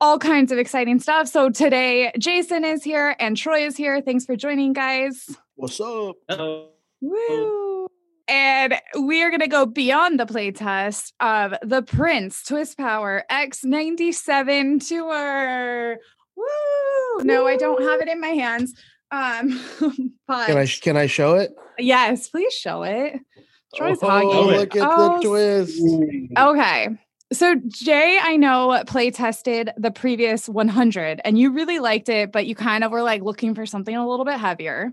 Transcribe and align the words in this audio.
all 0.00 0.18
kinds 0.18 0.52
of 0.52 0.58
exciting 0.58 1.00
stuff. 1.00 1.28
So 1.28 1.50
today 1.50 2.12
Jason 2.18 2.64
is 2.64 2.82
here 2.84 3.16
and 3.18 3.36
Troy 3.36 3.64
is 3.66 3.76
here. 3.76 4.00
Thanks 4.00 4.24
for 4.24 4.36
joining, 4.36 4.72
guys. 4.72 5.26
What's 5.54 5.80
up? 5.80 6.16
Hello. 6.28 6.68
Woo! 7.00 7.88
And 8.28 8.74
we 9.00 9.22
are 9.22 9.30
going 9.30 9.40
to 9.40 9.46
go 9.48 9.66
beyond 9.66 10.18
the 10.18 10.26
playtest 10.26 11.12
of 11.20 11.54
the 11.62 11.82
Prince 11.82 12.42
Twist 12.42 12.76
Power 12.76 13.22
X97 13.30 14.86
Tour. 14.88 15.96
Woo! 16.36 17.24
No, 17.24 17.46
I 17.46 17.56
don't 17.56 17.82
have 17.82 18.00
it 18.00 18.08
in 18.08 18.20
my 18.20 18.28
hands. 18.28 18.74
Um, 19.12 19.60
but 20.26 20.46
Can 20.46 20.58
I 20.58 20.66
can 20.66 20.96
I 20.96 21.06
show 21.06 21.36
it? 21.36 21.52
yes, 21.78 22.28
please 22.28 22.52
show 22.52 22.82
it. 22.82 23.20
Troy's 23.74 23.98
oh, 24.02 24.08
hogging. 24.08 24.56
look 24.56 24.76
at 24.76 24.88
Oh, 24.90 25.20
the 25.20 25.28
twist. 25.28 25.80
Okay. 26.36 26.88
So 27.32 27.56
Jay, 27.66 28.18
I 28.22 28.36
know 28.36 28.82
play 28.86 29.10
tested 29.10 29.70
the 29.76 29.90
previous 29.90 30.48
100 30.48 31.20
and 31.24 31.38
you 31.38 31.52
really 31.52 31.80
liked 31.80 32.08
it, 32.08 32.30
but 32.30 32.46
you 32.46 32.54
kind 32.54 32.84
of 32.84 32.92
were 32.92 33.02
like 33.02 33.22
looking 33.22 33.54
for 33.54 33.66
something 33.66 33.96
a 33.96 34.08
little 34.08 34.24
bit 34.24 34.38
heavier. 34.38 34.92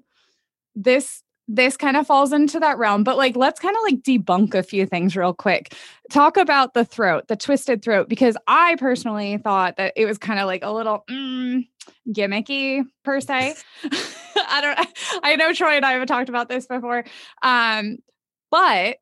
This 0.75 1.23
this 1.49 1.75
kind 1.75 1.97
of 1.97 2.07
falls 2.07 2.31
into 2.31 2.59
that 2.61 2.77
realm, 2.77 3.03
but 3.03 3.17
like 3.17 3.35
let's 3.35 3.59
kind 3.59 3.75
of 3.75 3.83
like 3.83 4.01
debunk 4.01 4.55
a 4.55 4.63
few 4.63 4.85
things 4.85 5.15
real 5.15 5.33
quick. 5.33 5.75
Talk 6.09 6.37
about 6.37 6.73
the 6.73 6.85
throat, 6.85 7.27
the 7.27 7.35
twisted 7.35 7.83
throat, 7.83 8.07
because 8.07 8.37
I 8.47 8.77
personally 8.79 9.37
thought 9.37 9.75
that 9.75 9.93
it 9.95 10.05
was 10.05 10.17
kind 10.17 10.39
of 10.39 10.47
like 10.47 10.63
a 10.63 10.71
little 10.71 11.03
mm, 11.09 11.67
gimmicky 12.09 12.83
per 13.03 13.19
se. 13.19 13.55
I 14.35 14.61
don't 14.61 14.87
I 15.23 15.35
know 15.35 15.53
Troy 15.53 15.75
and 15.75 15.85
I 15.85 15.93
have 15.93 16.07
talked 16.07 16.29
about 16.29 16.49
this 16.49 16.65
before. 16.65 17.03
Um, 17.41 17.97
but 18.51 18.97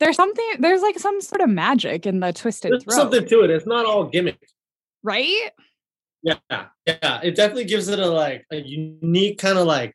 there's 0.00 0.16
something 0.16 0.44
there's 0.58 0.82
like 0.82 0.98
some 0.98 1.20
sort 1.20 1.40
of 1.40 1.48
magic 1.48 2.06
in 2.06 2.20
the 2.20 2.32
twisted 2.32 2.72
There's 2.72 2.84
throat, 2.84 2.94
something 2.94 3.26
to 3.26 3.42
it. 3.42 3.50
It's 3.50 3.66
not 3.66 3.84
all 3.86 4.04
gimmick. 4.04 4.40
right? 5.02 5.50
Yeah, 6.22 6.36
yeah. 6.50 7.20
It 7.22 7.36
definitely 7.36 7.64
gives 7.64 7.88
it 7.88 7.98
a 7.98 8.06
like 8.06 8.44
a 8.50 8.56
unique 8.56 9.38
kind 9.38 9.58
of 9.58 9.66
like 9.66 9.94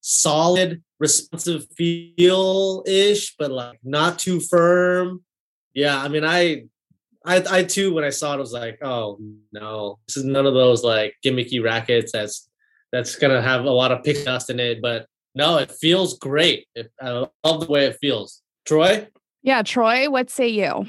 solid, 0.00 0.82
responsive 1.00 1.66
feel 1.76 2.82
ish, 2.86 3.34
but 3.36 3.50
like 3.50 3.78
not 3.82 4.18
too 4.18 4.40
firm. 4.40 5.24
Yeah, 5.72 6.00
I 6.00 6.08
mean, 6.08 6.24
I, 6.24 6.64
I, 7.26 7.42
I 7.50 7.64
too 7.64 7.92
when 7.94 8.04
I 8.04 8.10
saw 8.10 8.34
it 8.34 8.38
was 8.38 8.52
like, 8.52 8.78
oh 8.82 9.18
no, 9.52 9.98
this 10.06 10.16
is 10.16 10.24
none 10.24 10.46
of 10.46 10.54
those 10.54 10.84
like 10.84 11.14
gimmicky 11.24 11.62
rackets. 11.62 12.12
That's 12.12 12.48
that's 12.92 13.16
gonna 13.16 13.42
have 13.42 13.64
a 13.64 13.70
lot 13.70 13.90
of 13.92 14.04
pick 14.04 14.24
dust 14.24 14.50
in 14.50 14.60
it. 14.60 14.80
But 14.80 15.06
no, 15.34 15.58
it 15.58 15.72
feels 15.72 16.18
great. 16.18 16.66
It, 16.74 16.92
I 17.00 17.26
love 17.42 17.60
the 17.60 17.66
way 17.68 17.86
it 17.86 17.98
feels. 18.00 18.42
Troy, 18.64 19.08
Yeah, 19.44 19.62
Troy, 19.62 20.08
what 20.08 20.30
say 20.30 20.48
you? 20.48 20.86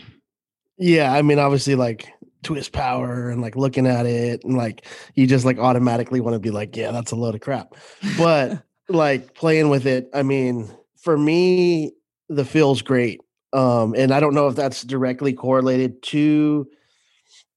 Yeah, 0.78 1.14
I 1.14 1.22
mean, 1.22 1.40
obviously, 1.40 1.76
like 1.76 2.08
twist 2.42 2.72
power 2.72 3.30
and 3.30 3.42
like 3.42 3.58
looking 3.58 3.86
at 3.86 4.06
it 4.06 4.44
and 4.44 4.56
like 4.56 4.86
you 5.16 5.28
just 5.28 5.46
like 5.46 5.60
automatically 5.60 6.22
want 6.22 6.36
to 6.36 6.40
be 6.40 6.52
like, 6.52 6.76
yeah, 6.76 6.92
that's 6.92 7.12
a 7.12 7.18
load 7.18 7.36
of 7.36 7.42
crap. 7.42 7.76
But 8.18 8.64
like 8.90 9.34
playing 9.34 9.70
with 9.70 9.86
it, 9.86 10.10
I 10.14 10.24
mean, 10.24 10.70
for 10.96 11.18
me, 11.18 11.92
the 12.30 12.46
feel's 12.46 12.82
great. 12.82 13.20
Um, 13.52 13.94
and 13.98 14.14
I 14.14 14.22
don't 14.22 14.34
know 14.34 14.48
if 14.48 14.56
that's 14.56 14.84
directly 14.84 15.34
correlated 15.34 16.02
to 16.04 16.66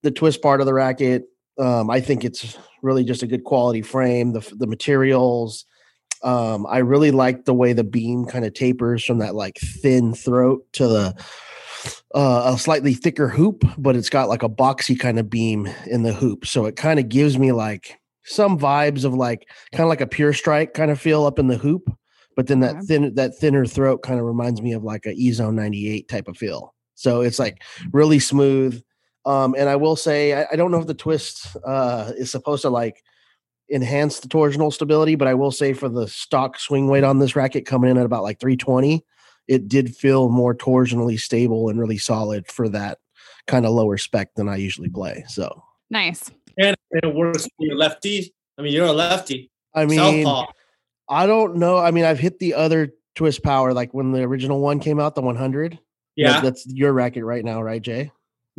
the 0.03 0.10
twist 0.10 0.42
part 0.42 0.60
of 0.60 0.66
the 0.66 0.75
racket. 0.75 1.26
Um, 1.60 1.91
I 1.91 2.00
think 2.00 2.25
it's 2.25 2.59
really 2.82 3.04
just 3.04 3.22
a 3.22 3.26
good 3.28 3.44
quality 3.44 3.82
frame, 3.82 4.32
the 4.32 4.53
the 4.56 4.66
materials. 4.66 5.65
Um, 6.22 6.66
I 6.66 6.78
really 6.78 7.10
like 7.10 7.44
the 7.44 7.54
way 7.54 7.72
the 7.72 7.84
beam 7.84 8.24
kind 8.24 8.44
of 8.44 8.54
tapers 8.54 9.04
from 9.04 9.18
that 9.18 9.34
like 9.34 9.58
thin 9.58 10.14
throat 10.14 10.66
to 10.72 10.88
the 10.88 11.24
uh, 12.14 12.52
a 12.54 12.58
slightly 12.58 12.94
thicker 12.94 13.28
hoop, 13.28 13.64
but 13.76 13.96
it's 13.96 14.08
got 14.08 14.28
like 14.28 14.42
a 14.42 14.48
boxy 14.48 14.98
kind 14.98 15.18
of 15.18 15.30
beam 15.30 15.68
in 15.86 16.02
the 16.02 16.12
hoop. 16.12 16.46
So 16.46 16.66
it 16.66 16.76
kind 16.76 16.98
of 16.98 17.08
gives 17.08 17.38
me 17.38 17.52
like 17.52 18.00
some 18.24 18.58
vibes 18.58 19.04
of 19.04 19.14
like 19.14 19.48
kind 19.72 19.84
of 19.84 19.88
like 19.88 20.00
a 20.00 20.06
pure 20.06 20.32
strike 20.32 20.74
kind 20.74 20.90
of 20.90 21.00
feel 21.00 21.24
up 21.24 21.38
in 21.38 21.48
the 21.48 21.56
hoop. 21.56 21.90
But 22.36 22.46
then 22.46 22.60
that 22.60 22.84
thin 22.84 23.14
that 23.14 23.36
thinner 23.36 23.66
throat 23.66 24.02
kind 24.02 24.20
of 24.20 24.24
reminds 24.24 24.62
me 24.62 24.72
of 24.72 24.84
like 24.84 25.06
a 25.06 25.12
E 25.12 25.32
Zone 25.32 25.56
98 25.56 26.08
type 26.08 26.28
of 26.28 26.36
feel. 26.36 26.74
So 26.94 27.20
it's 27.20 27.38
like 27.38 27.62
really 27.92 28.18
smooth. 28.18 28.80
Um, 29.26 29.54
and 29.58 29.68
I 29.68 29.76
will 29.76 29.96
say 29.96 30.34
I, 30.34 30.46
I 30.52 30.56
don't 30.56 30.70
know 30.70 30.80
if 30.80 30.86
the 30.86 30.94
twist 30.94 31.56
uh, 31.66 32.12
is 32.16 32.30
supposed 32.30 32.62
to 32.62 32.70
like 32.70 33.02
enhance 33.70 34.20
the 34.20 34.28
torsional 34.28 34.72
stability, 34.72 35.14
but 35.14 35.28
I 35.28 35.34
will 35.34 35.50
say 35.50 35.72
for 35.72 35.88
the 35.88 36.08
stock 36.08 36.58
swing 36.58 36.88
weight 36.88 37.04
on 37.04 37.18
this 37.18 37.36
racket 37.36 37.66
coming 37.66 37.90
in 37.90 37.98
at 37.98 38.06
about 38.06 38.22
like 38.22 38.40
320, 38.40 39.04
it 39.46 39.68
did 39.68 39.94
feel 39.96 40.28
more 40.28 40.54
torsionally 40.54 41.18
stable 41.18 41.68
and 41.68 41.78
really 41.78 41.98
solid 41.98 42.46
for 42.46 42.68
that 42.70 42.98
kind 43.46 43.64
of 43.66 43.72
lower 43.72 43.96
spec 43.98 44.34
than 44.34 44.48
I 44.48 44.56
usually 44.56 44.90
play. 44.90 45.24
So 45.28 45.62
Nice. 45.90 46.30
and 46.58 46.76
it 46.92 47.14
works 47.14 47.44
for 47.44 47.50
your 47.66 47.76
lefty. 47.76 48.34
I 48.58 48.62
mean, 48.62 48.72
you're 48.72 48.86
a 48.86 48.92
lefty. 48.92 49.50
I 49.74 49.86
mean, 49.86 50.24
Southpaw. 50.24 50.52
I 51.08 51.26
don't 51.26 51.56
know. 51.56 51.78
I 51.78 51.90
mean, 51.90 52.04
I've 52.04 52.18
hit 52.18 52.38
the 52.38 52.54
other 52.54 52.92
twist 53.14 53.42
power 53.42 53.72
like 53.72 53.94
when 53.94 54.12
the 54.12 54.22
original 54.22 54.60
one 54.60 54.80
came 54.80 55.00
out, 55.00 55.14
the 55.14 55.22
100. 55.22 55.78
Yeah. 56.16 56.32
That- 56.32 56.42
that's 56.44 56.66
your 56.66 56.92
racket 56.92 57.24
right 57.24 57.44
now, 57.44 57.62
right, 57.62 57.80
Jay? 57.80 58.10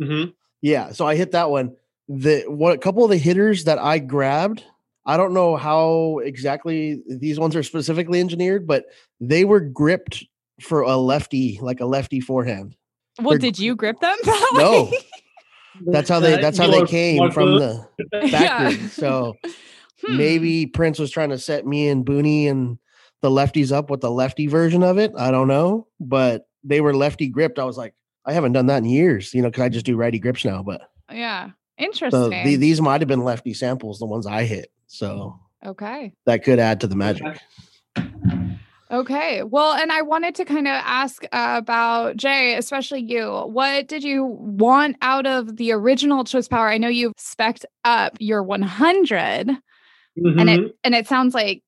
hmm 0.02 0.24
Yeah, 0.62 0.92
so 0.92 1.06
I 1.06 1.14
hit 1.14 1.32
that 1.32 1.50
one. 1.50 1.76
The 2.08 2.42
what 2.48 2.74
a 2.74 2.78
couple 2.78 3.04
of 3.04 3.10
the 3.10 3.16
hitters 3.18 3.64
that 3.64 3.78
I 3.78 3.98
grabbed, 4.00 4.64
I 5.10 5.16
don't 5.16 5.34
know 5.34 5.56
how 5.56 6.18
exactly 6.24 7.02
these 7.08 7.38
ones 7.40 7.56
are 7.56 7.62
specifically 7.62 8.20
engineered, 8.20 8.66
but 8.66 8.84
they 9.20 9.44
were 9.44 9.60
gripped 9.60 10.24
for 10.60 10.82
a 10.82 10.96
lefty, 10.96 11.58
like 11.60 11.80
a 11.80 11.86
lefty 11.86 12.20
forehand. 12.20 12.76
Well, 13.20 13.30
They're- 13.30 13.38
did 13.38 13.58
you 13.58 13.74
grip 13.76 13.98
them? 14.00 14.16
No. 14.54 14.90
That's 15.86 16.08
how 16.08 16.20
they 16.20 16.36
that's 16.40 16.58
how 16.58 16.70
they 16.70 16.84
came 16.84 17.30
from 17.30 17.58
the 17.58 17.86
Yeah. 18.12 18.28
factory. 18.70 18.88
So 18.88 19.34
Hmm. 20.06 20.16
maybe 20.16 20.66
Prince 20.66 20.98
was 20.98 21.10
trying 21.10 21.28
to 21.30 21.38
set 21.38 21.66
me 21.66 21.88
and 21.88 22.06
Booney 22.06 22.48
and 22.48 22.78
the 23.20 23.28
lefties 23.30 23.70
up 23.70 23.90
with 23.90 24.00
the 24.00 24.10
lefty 24.10 24.46
version 24.46 24.82
of 24.82 24.96
it. 24.96 25.12
I 25.18 25.30
don't 25.30 25.46
know, 25.48 25.88
but 26.00 26.46
they 26.64 26.80
were 26.80 26.94
lefty 26.94 27.28
gripped. 27.28 27.58
I 27.58 27.64
was 27.64 27.76
like, 27.76 27.94
I 28.24 28.32
haven't 28.32 28.52
done 28.52 28.66
that 28.66 28.78
in 28.78 28.86
years, 28.86 29.34
you 29.34 29.42
know, 29.42 29.48
because 29.50 29.62
I 29.62 29.68
just 29.68 29.84
do 29.84 29.96
righty 29.96 30.18
grips 30.18 30.42
now. 30.44 30.62
But 30.62 30.82
Yeah. 31.12 31.48
so 31.48 31.84
Interesting. 31.84 32.44
the, 32.44 32.56
these 32.56 32.80
might 32.80 33.02
have 33.02 33.08
been 33.08 33.24
lefty 33.24 33.52
samples, 33.52 33.98
the 33.98 34.06
ones 34.06 34.26
I 34.26 34.44
hit. 34.44 34.70
So 34.90 35.38
okay. 35.64 36.12
that 36.26 36.42
could 36.42 36.58
add 36.58 36.80
to 36.80 36.88
the 36.88 36.96
magic. 36.96 37.38
Okay. 38.90 39.44
Well, 39.44 39.72
and 39.74 39.92
I 39.92 40.02
wanted 40.02 40.34
to 40.34 40.44
kind 40.44 40.66
of 40.66 40.72
ask 40.72 41.22
uh, 41.30 41.54
about 41.58 42.16
Jay, 42.16 42.56
especially 42.56 43.00
you. 43.02 43.30
What 43.30 43.86
did 43.86 44.02
you 44.02 44.24
want 44.24 44.96
out 45.00 45.26
of 45.26 45.56
the 45.58 45.70
original 45.70 46.24
Twist 46.24 46.50
Power? 46.50 46.68
I 46.68 46.78
know 46.78 46.88
you've 46.88 47.14
specced 47.14 47.64
up 47.84 48.16
your 48.18 48.42
100, 48.42 49.48
and 49.48 49.60
Mhm. 50.18 50.58
it 50.66 50.76
and 50.82 50.94
it 50.96 51.06
sounds 51.06 51.34
like 51.34 51.62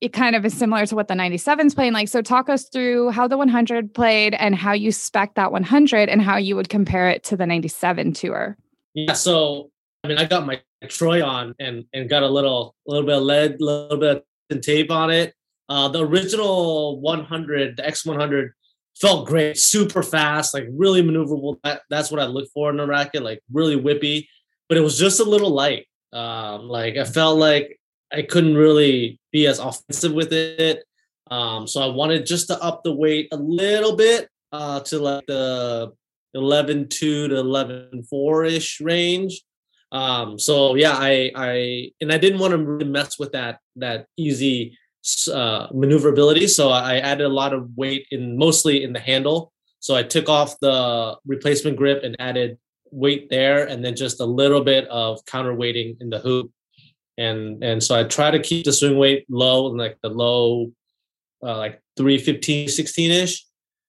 it 0.00 0.12
kind 0.12 0.34
of 0.34 0.44
is 0.44 0.52
similar 0.52 0.84
to 0.86 0.96
what 0.96 1.06
the 1.06 1.14
97's 1.14 1.76
playing 1.76 1.92
like. 1.92 2.08
So 2.08 2.20
talk 2.22 2.48
us 2.48 2.68
through 2.68 3.10
how 3.10 3.28
the 3.28 3.38
100 3.38 3.94
played 3.94 4.34
and 4.34 4.56
how 4.56 4.72
you 4.72 4.90
spec 4.90 5.36
that 5.36 5.52
100 5.52 6.08
and 6.08 6.20
how 6.20 6.36
you 6.38 6.56
would 6.56 6.68
compare 6.68 7.08
it 7.08 7.22
to 7.24 7.36
the 7.36 7.46
97 7.46 8.12
tour. 8.14 8.56
Yeah, 8.94 9.12
so 9.12 9.70
I 10.04 10.08
mean, 10.08 10.18
I 10.18 10.26
got 10.26 10.46
my 10.46 10.60
Troy 10.86 11.24
on 11.24 11.54
and 11.58 11.86
and 11.94 12.10
got 12.10 12.22
a 12.22 12.28
little 12.28 12.74
little 12.86 13.06
bit 13.06 13.16
of 13.16 13.22
lead, 13.22 13.60
a 13.60 13.64
little 13.64 13.96
bit 13.96 14.24
of 14.50 14.60
tape 14.60 14.90
on 14.90 15.10
it. 15.10 15.34
Uh, 15.70 15.88
the 15.88 16.06
original 16.06 17.00
100, 17.00 17.78
the 17.78 17.82
X100, 17.82 18.50
felt 19.00 19.26
great, 19.26 19.56
super 19.56 20.02
fast, 20.02 20.52
like 20.52 20.66
really 20.70 21.02
maneuverable. 21.02 21.56
That, 21.64 21.82
that's 21.88 22.10
what 22.10 22.20
I 22.20 22.26
look 22.26 22.50
for 22.52 22.68
in 22.68 22.80
a 22.80 22.86
racket, 22.86 23.22
like 23.22 23.40
really 23.50 23.80
whippy. 23.80 24.26
But 24.68 24.76
it 24.76 24.82
was 24.82 24.98
just 24.98 25.20
a 25.20 25.24
little 25.24 25.50
light. 25.50 25.86
Um, 26.12 26.68
like 26.68 26.98
I 26.98 27.04
felt 27.04 27.38
like 27.38 27.80
I 28.12 28.22
couldn't 28.22 28.56
really 28.56 29.18
be 29.32 29.46
as 29.46 29.58
offensive 29.58 30.12
with 30.12 30.34
it. 30.34 30.84
Um, 31.30 31.66
so 31.66 31.80
I 31.80 31.86
wanted 31.86 32.26
just 32.26 32.48
to 32.48 32.62
up 32.62 32.84
the 32.84 32.94
weight 32.94 33.28
a 33.32 33.36
little 33.36 33.96
bit 33.96 34.28
uh, 34.52 34.80
to 34.80 34.98
like 34.98 35.24
the 35.26 35.94
11 36.34 36.88
2 36.90 37.28
to 37.28 37.36
11 37.36 38.04
4 38.04 38.44
ish 38.44 38.82
range. 38.82 39.42
Um, 39.94 40.38
so 40.40 40.74
yeah, 40.74 40.92
I 40.92 41.30
I 41.36 41.90
and 42.00 42.12
I 42.12 42.18
didn't 42.18 42.40
want 42.40 42.50
to 42.50 42.58
really 42.58 42.90
mess 42.90 43.18
with 43.18 43.32
that 43.32 43.60
that 43.76 44.06
easy 44.16 44.76
uh, 45.32 45.68
maneuverability. 45.72 46.48
So 46.48 46.70
I 46.70 46.98
added 46.98 47.24
a 47.24 47.28
lot 47.28 47.54
of 47.54 47.70
weight 47.76 48.06
in 48.10 48.36
mostly 48.36 48.82
in 48.82 48.92
the 48.92 49.00
handle. 49.00 49.52
So 49.78 49.94
I 49.94 50.02
took 50.02 50.28
off 50.28 50.58
the 50.60 51.16
replacement 51.26 51.76
grip 51.76 52.02
and 52.02 52.16
added 52.18 52.58
weight 52.90 53.30
there, 53.30 53.66
and 53.68 53.84
then 53.84 53.94
just 53.94 54.20
a 54.20 54.24
little 54.24 54.62
bit 54.62 54.88
of 54.88 55.24
counterweighting 55.26 56.00
in 56.00 56.10
the 56.10 56.18
hoop. 56.18 56.50
and 57.16 57.62
and 57.62 57.82
so 57.82 57.94
I 57.94 58.04
try 58.04 58.30
to 58.32 58.40
keep 58.40 58.64
the 58.64 58.72
swing 58.72 58.98
weight 58.98 59.26
low, 59.30 59.66
like 59.66 59.98
the 60.02 60.08
low, 60.08 60.72
uh, 61.42 61.56
like 61.56 61.80
315, 61.96 62.68
16 62.68 63.10
ish. 63.10 63.46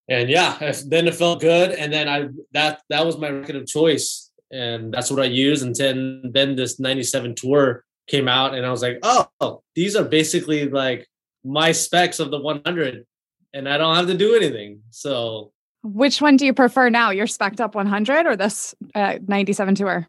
And 0.07 0.29
yeah, 0.29 0.57
then 0.85 1.07
it 1.07 1.15
felt 1.15 1.41
good. 1.41 1.71
And 1.71 1.91
then 1.91 2.07
I 2.07 2.27
that 2.51 2.81
that 2.89 3.05
was 3.05 3.17
my 3.17 3.29
racket 3.29 3.55
of 3.55 3.65
choice, 3.65 4.24
and 4.51 4.93
that's 4.93 5.11
what 5.11 5.21
I 5.21 5.25
used. 5.25 5.63
And 5.63 5.75
then 5.75 6.31
then 6.33 6.55
this 6.55 6.79
97 6.79 7.35
tour 7.35 7.83
came 8.07 8.27
out, 8.27 8.55
and 8.55 8.65
I 8.65 8.71
was 8.71 8.81
like, 8.81 8.99
oh, 9.03 9.61
these 9.75 9.95
are 9.95 10.03
basically 10.03 10.69
like 10.69 11.07
my 11.43 11.71
specs 11.71 12.19
of 12.19 12.31
the 12.31 12.39
100, 12.39 13.05
and 13.53 13.69
I 13.69 13.77
don't 13.77 13.95
have 13.95 14.07
to 14.07 14.17
do 14.17 14.35
anything. 14.35 14.81
So 14.91 15.51
which 15.85 16.19
one 16.19 16.35
do 16.35 16.45
you 16.45 16.53
prefer 16.53 16.89
now? 16.89 17.11
Your 17.11 17.27
spec 17.27 17.59
up 17.59 17.75
100 17.75 18.25
or 18.25 18.35
this 18.35 18.73
uh, 18.95 19.19
97 19.27 19.75
tour? 19.75 20.07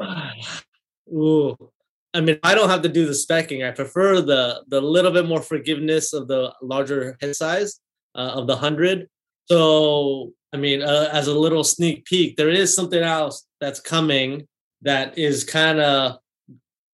Ooh, 1.12 1.56
I 2.14 2.20
mean, 2.20 2.38
I 2.42 2.54
don't 2.54 2.70
have 2.70 2.82
to 2.82 2.88
do 2.88 3.04
the 3.06 3.12
specking. 3.12 3.66
I 3.66 3.72
prefer 3.72 4.20
the 4.20 4.62
the 4.68 4.80
little 4.80 5.10
bit 5.10 5.26
more 5.26 5.42
forgiveness 5.42 6.12
of 6.12 6.28
the 6.28 6.54
larger 6.62 7.16
head 7.20 7.36
size 7.36 7.80
uh, 8.14 8.32
of 8.34 8.46
the 8.46 8.56
hundred. 8.56 9.08
So, 9.46 10.32
I 10.52 10.56
mean, 10.56 10.82
uh, 10.82 11.10
as 11.12 11.26
a 11.26 11.38
little 11.38 11.64
sneak 11.64 12.04
peek, 12.04 12.36
there 12.36 12.48
is 12.48 12.74
something 12.74 13.02
else 13.02 13.46
that's 13.60 13.80
coming 13.80 14.48
that 14.82 15.18
is 15.18 15.44
kind 15.44 15.80
of 15.80 16.18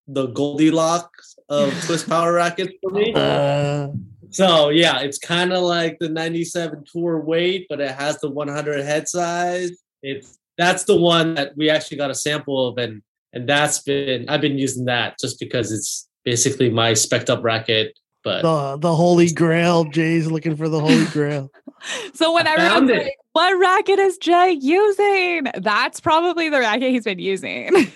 the 0.09 0.27
Goldilocks 0.27 1.37
of 1.49 1.73
twist 1.87 2.09
power 2.09 2.33
rackets 2.33 2.73
for 2.83 2.91
me. 2.91 3.13
Uh, 3.15 3.89
so 4.31 4.71
yeah, 4.71 5.01
it's 5.01 5.19
kind 5.19 5.53
of 5.53 5.63
like 5.63 5.99
the 6.01 6.09
97 6.09 6.85
tour 6.91 7.21
weight, 7.21 7.67
but 7.69 7.81
it 7.81 7.93
has 7.93 8.21
the 8.21 8.31
100 8.31 8.85
head 8.85 9.09
size. 9.09 9.71
It's 10.03 10.39
that's 10.59 10.85
the 10.85 10.97
one 10.97 11.35
that 11.35 11.57
we 11.57 11.71
actually 11.71 11.97
got 11.97 12.11
a 12.11 12.15
sample 12.15 12.69
of, 12.69 12.79
and 12.79 13.03
and 13.33 13.49
that's 13.49 13.81
been 13.83 14.29
I've 14.29 14.41
been 14.41 14.59
using 14.59 14.87
that 14.87 15.19
just 15.21 15.39
because 15.39 15.73
it's 15.73 16.09
basically 16.25 16.71
my 16.71 16.95
spec 16.95 17.29
up 17.31 17.45
racket. 17.45 17.99
But 18.23 18.43
the 18.43 18.77
the 18.79 18.95
holy 18.95 19.31
grail, 19.31 19.85
Jay's 19.85 20.27
looking 20.27 20.57
for 20.57 20.69
the 20.69 20.81
holy 20.81 21.07
grail. 21.07 21.51
so 22.15 22.33
when 22.33 22.47
everyone's 22.47 22.91
like, 22.91 23.13
"What 23.35 23.59
racket 23.59 23.99
is 23.99 24.17
Jay 24.17 24.53
using?" 24.53 25.47
That's 25.61 26.01
probably 26.01 26.49
the 26.49 26.61
racket 26.61 26.91
he's 26.91 27.05
been 27.05 27.19
using. 27.19 27.93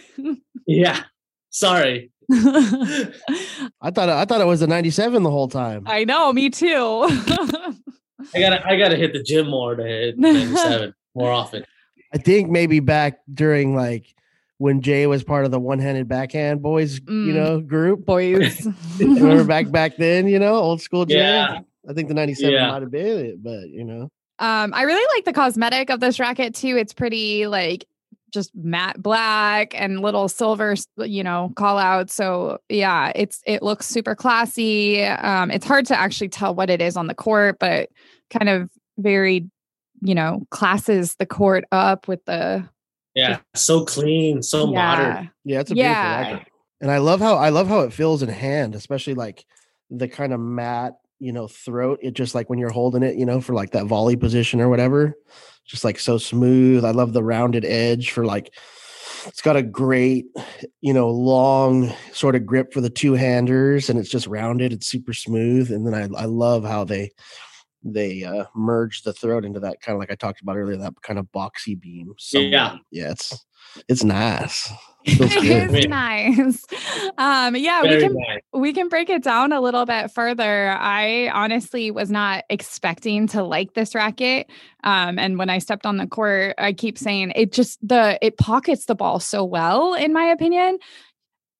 yeah, 0.66 1.04
sorry. 1.50 2.10
I 2.30 3.90
thought 3.90 4.10
I 4.10 4.26
thought 4.26 4.42
it 4.42 4.46
was 4.46 4.60
the 4.60 4.66
97 4.66 5.22
the 5.22 5.30
whole 5.30 5.48
time. 5.48 5.84
I 5.86 6.04
know, 6.04 6.30
me 6.30 6.50
too. 6.50 7.06
I 8.34 8.38
gotta 8.38 8.68
I 8.68 8.76
gotta 8.76 8.96
hit 8.96 9.14
the 9.14 9.22
gym 9.22 9.48
more 9.48 9.74
to 9.74 9.82
hit 9.82 10.18
97 10.18 10.94
more 11.14 11.32
often. 11.32 11.64
I 12.12 12.18
think 12.18 12.50
maybe 12.50 12.80
back 12.80 13.20
during 13.32 13.74
like 13.74 14.14
when 14.58 14.82
Jay 14.82 15.06
was 15.06 15.24
part 15.24 15.46
of 15.46 15.52
the 15.52 15.60
one-handed 15.60 16.08
backhand 16.08 16.60
boys, 16.62 17.00
mm. 17.00 17.26
you 17.26 17.32
know, 17.32 17.60
group. 17.60 18.04
Boys. 18.04 18.66
Remember 18.98 19.44
back 19.44 19.70
back 19.70 19.96
then, 19.96 20.28
you 20.28 20.38
know, 20.38 20.54
old 20.54 20.82
school 20.82 21.06
Jay. 21.06 21.18
Yeah. 21.18 21.60
I 21.88 21.92
think 21.94 22.08
the 22.08 22.14
97 22.14 22.52
yeah. 22.52 22.70
might 22.70 22.82
have 22.82 22.90
been 22.90 23.24
it, 23.24 23.42
but 23.42 23.70
you 23.70 23.84
know. 23.84 24.10
Um, 24.38 24.72
I 24.74 24.82
really 24.82 25.16
like 25.16 25.24
the 25.24 25.32
cosmetic 25.32 25.90
of 25.90 26.00
this 26.00 26.20
racket 26.20 26.54
too. 26.54 26.76
It's 26.76 26.92
pretty 26.92 27.46
like 27.46 27.86
just 28.32 28.54
matte 28.54 29.02
black 29.02 29.72
and 29.74 30.00
little 30.00 30.28
silver, 30.28 30.74
you 30.98 31.24
know, 31.24 31.52
call 31.56 31.78
out. 31.78 32.10
So 32.10 32.58
yeah, 32.68 33.12
it's 33.14 33.42
it 33.46 33.62
looks 33.62 33.86
super 33.86 34.14
classy. 34.14 35.02
Um, 35.04 35.50
it's 35.50 35.66
hard 35.66 35.86
to 35.86 35.98
actually 35.98 36.28
tell 36.28 36.54
what 36.54 36.70
it 36.70 36.80
is 36.80 36.96
on 36.96 37.06
the 37.06 37.14
court, 37.14 37.58
but 37.58 37.90
kind 38.30 38.48
of 38.48 38.70
very, 38.98 39.48
you 40.02 40.14
know, 40.14 40.46
classes 40.50 41.16
the 41.16 41.26
court 41.26 41.64
up 41.72 42.06
with 42.06 42.24
the 42.26 42.68
yeah, 43.14 43.40
so 43.54 43.84
clean, 43.84 44.42
so 44.42 44.70
yeah. 44.70 44.74
modern. 44.74 45.30
Yeah, 45.44 45.60
it's 45.60 45.70
a 45.70 45.74
beautiful 45.74 45.92
yeah. 45.92 46.44
And 46.80 46.90
I 46.90 46.98
love 46.98 47.20
how 47.20 47.34
I 47.36 47.48
love 47.48 47.66
how 47.66 47.80
it 47.80 47.92
feels 47.92 48.22
in 48.22 48.28
hand, 48.28 48.74
especially 48.74 49.14
like 49.14 49.44
the 49.90 50.06
kind 50.06 50.32
of 50.32 50.38
matte, 50.38 50.94
you 51.18 51.32
know, 51.32 51.48
throat. 51.48 51.98
It 52.02 52.12
just 52.14 52.34
like 52.34 52.48
when 52.48 52.58
you're 52.58 52.70
holding 52.70 53.02
it, 53.02 53.16
you 53.16 53.26
know, 53.26 53.40
for 53.40 53.54
like 53.54 53.70
that 53.70 53.86
volley 53.86 54.16
position 54.16 54.60
or 54.60 54.68
whatever. 54.68 55.14
Just 55.64 55.84
like 55.84 55.98
so 55.98 56.18
smooth. 56.18 56.84
I 56.84 56.92
love 56.92 57.12
the 57.12 57.22
rounded 57.22 57.64
edge 57.64 58.10
for 58.10 58.24
like 58.24 58.54
it's 59.26 59.42
got 59.42 59.56
a 59.56 59.62
great, 59.62 60.26
you 60.80 60.94
know, 60.94 61.10
long 61.10 61.92
sort 62.12 62.36
of 62.36 62.46
grip 62.46 62.72
for 62.72 62.80
the 62.80 62.90
two 62.90 63.14
handers 63.14 63.90
and 63.90 63.98
it's 63.98 64.08
just 64.08 64.26
rounded. 64.26 64.72
It's 64.72 64.86
super 64.86 65.12
smooth. 65.12 65.70
And 65.70 65.86
then 65.86 65.94
I, 65.94 66.22
I 66.22 66.24
love 66.24 66.64
how 66.64 66.84
they 66.84 67.10
they 67.82 68.24
uh, 68.24 68.44
merge 68.54 69.02
the 69.02 69.12
throat 69.12 69.44
into 69.44 69.60
that 69.60 69.80
kind 69.80 69.94
of 69.94 70.00
like 70.00 70.10
I 70.10 70.14
talked 70.14 70.40
about 70.40 70.56
earlier, 70.56 70.76
that 70.76 70.94
kind 71.02 71.18
of 71.18 71.26
boxy 71.26 71.78
beam. 71.78 72.14
So 72.18 72.38
yeah, 72.38 72.76
yeah, 72.90 73.10
it's 73.10 73.44
it's 73.88 74.04
nice. 74.04 74.70
It 75.10 75.74
is 75.74 75.86
nice. 75.86 76.64
Um, 77.16 77.56
yeah, 77.56 77.82
Very 77.82 77.96
we 77.96 78.00
can 78.02 78.14
nice. 78.14 78.40
we 78.52 78.72
can 78.72 78.88
break 78.88 79.10
it 79.10 79.24
down 79.24 79.52
a 79.52 79.60
little 79.60 79.86
bit 79.86 80.10
further. 80.12 80.68
I 80.70 81.30
honestly 81.30 81.90
was 81.90 82.10
not 82.10 82.44
expecting 82.48 83.26
to 83.28 83.42
like 83.42 83.74
this 83.74 83.94
racket. 83.94 84.48
Um, 84.84 85.18
and 85.18 85.36
when 85.36 85.50
I 85.50 85.58
stepped 85.58 85.84
on 85.84 85.96
the 85.96 86.06
court, 86.06 86.54
I 86.58 86.72
keep 86.72 86.96
saying 86.96 87.32
it 87.34 87.52
just 87.52 87.78
the 87.86 88.18
it 88.24 88.38
pockets 88.38 88.84
the 88.84 88.94
ball 88.94 89.18
so 89.18 89.44
well, 89.44 89.94
in 89.94 90.12
my 90.12 90.24
opinion 90.24 90.78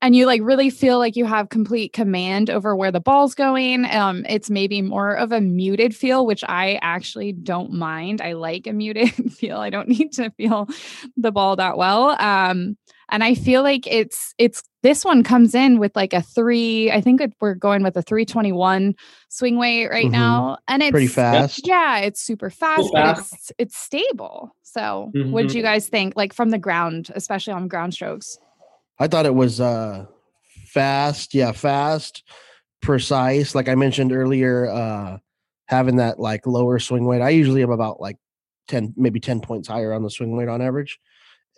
and 0.01 0.15
you 0.15 0.27
like 0.27 0.41
really 0.43 0.71
feel 0.71 0.99
like 0.99 1.17
you 1.17 1.25
have 1.25 1.49
complete 1.49 1.93
command 1.93 2.51
over 2.51 2.75
where 2.77 2.93
the 2.93 3.01
ball's 3.01 3.35
going 3.35 3.85
um 3.91 4.25
it's 4.29 4.51
maybe 4.51 4.83
more 4.83 5.15
of 5.15 5.33
a 5.33 5.41
muted 5.41 5.95
feel 5.95 6.27
which 6.27 6.45
i 6.49 6.79
actually 6.83 7.33
don't 7.33 7.73
mind 7.73 8.21
i 8.21 8.33
like 8.33 8.67
a 8.67 8.73
muted 8.73 9.11
feel 9.33 9.59
i 9.59 9.71
don't 9.71 9.89
need 9.89 10.13
to 10.13 10.31
feel 10.31 10.69
the 11.17 11.33
ball 11.33 11.57
that 11.57 11.77
well 11.77 12.11
um 12.21 12.77
and 13.11 13.25
i 13.25 13.35
feel 13.35 13.63
like 13.63 13.87
it's 13.87 14.35
it's 14.39 14.63
this 14.83 15.05
one 15.05 15.25
comes 15.25 15.55
in 15.55 15.79
with 15.79 15.95
like 15.97 16.13
a 16.13 16.23
three 16.23 16.91
i 16.91 17.01
think 17.01 17.21
we're 17.41 17.55
going 17.55 17.83
with 17.83 17.97
a 17.97 18.03
321 18.03 18.95
swing 19.29 19.59
weight 19.59 19.89
right 19.89 20.05
mm-hmm. 20.05 20.13
now 20.13 20.59
and 20.69 20.83
it's 20.83 20.91
pretty 20.91 21.07
fast 21.07 21.67
yeah 21.67 21.99
it's 21.99 22.21
super 22.21 22.51
fast, 22.51 22.93
fast. 22.93 22.93
but 22.93 23.19
it's 23.19 23.53
it's 23.59 23.77
stable 23.77 24.55
so 24.63 25.11
mm-hmm. 25.15 25.33
what 25.33 25.43
did 25.43 25.55
you 25.55 25.63
guys 25.63 25.89
think 25.89 26.15
like 26.17 26.33
from 26.33 26.51
the 26.51 26.59
ground 26.59 27.11
especially 27.15 27.53
on 27.53 27.69
ground 27.69 27.93
strokes 27.95 28.39
I 28.99 29.07
thought 29.09 29.27
it 29.27 29.35
was 29.35 29.61
uh 29.61 30.07
fast, 30.67 31.35
yeah, 31.35 31.53
fast, 31.53 32.25
precise. 32.81 33.55
Like 33.55 33.69
I 33.69 33.75
mentioned 33.75 34.13
earlier, 34.13 34.69
uh 34.69 35.19
having 35.67 35.97
that 35.97 36.19
like 36.19 36.47
lower 36.47 36.79
swing 36.79 37.05
weight. 37.05 37.21
I 37.21 37.31
usually 37.31 37.63
am 37.63 37.71
about 37.71 38.01
like 38.01 38.17
10, 38.69 38.95
maybe 38.97 39.21
10 39.21 39.41
points 39.41 39.69
higher 39.69 39.93
on 39.93 40.03
the 40.03 40.11
swing 40.11 40.37
weight 40.37 40.49
on 40.49 40.63
average. 40.63 40.99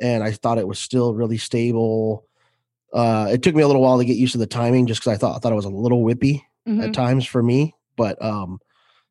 And 0.00 0.22
I 0.24 0.32
thought 0.32 0.58
it 0.58 0.68
was 0.68 0.78
still 0.78 1.14
really 1.14 1.38
stable. 1.38 2.26
Uh 2.92 3.28
it 3.30 3.42
took 3.42 3.54
me 3.54 3.62
a 3.62 3.66
little 3.66 3.82
while 3.82 3.98
to 3.98 4.04
get 4.04 4.16
used 4.16 4.32
to 4.32 4.38
the 4.38 4.46
timing 4.46 4.86
just 4.86 5.00
because 5.00 5.14
I 5.14 5.18
thought 5.18 5.36
I 5.36 5.38
thought 5.38 5.52
it 5.52 5.56
was 5.56 5.64
a 5.64 5.70
little 5.70 6.02
whippy 6.02 6.42
mm-hmm. 6.66 6.82
at 6.82 6.94
times 6.94 7.26
for 7.26 7.42
me. 7.42 7.74
But 7.96 8.22
um 8.22 8.58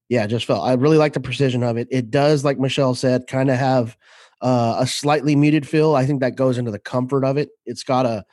yeah, 0.09 0.25
just 0.25 0.45
felt 0.45 0.67
I 0.67 0.73
really 0.73 0.97
like 0.97 1.13
the 1.13 1.19
precision 1.19 1.63
of 1.63 1.77
it. 1.77 1.87
It 1.91 2.09
does, 2.09 2.43
like 2.43 2.59
Michelle 2.59 2.95
said, 2.95 3.27
kind 3.27 3.49
of 3.51 3.57
have 3.57 3.95
uh, 4.41 4.77
a 4.79 4.87
slightly 4.87 5.35
muted 5.35 5.67
feel. 5.67 5.95
I 5.95 6.05
think 6.05 6.21
that 6.21 6.35
goes 6.35 6.57
into 6.57 6.71
the 6.71 6.79
comfort 6.79 7.23
of 7.23 7.37
it. 7.37 7.49
It's 7.65 7.83
got 7.83 8.05
a 8.05 8.23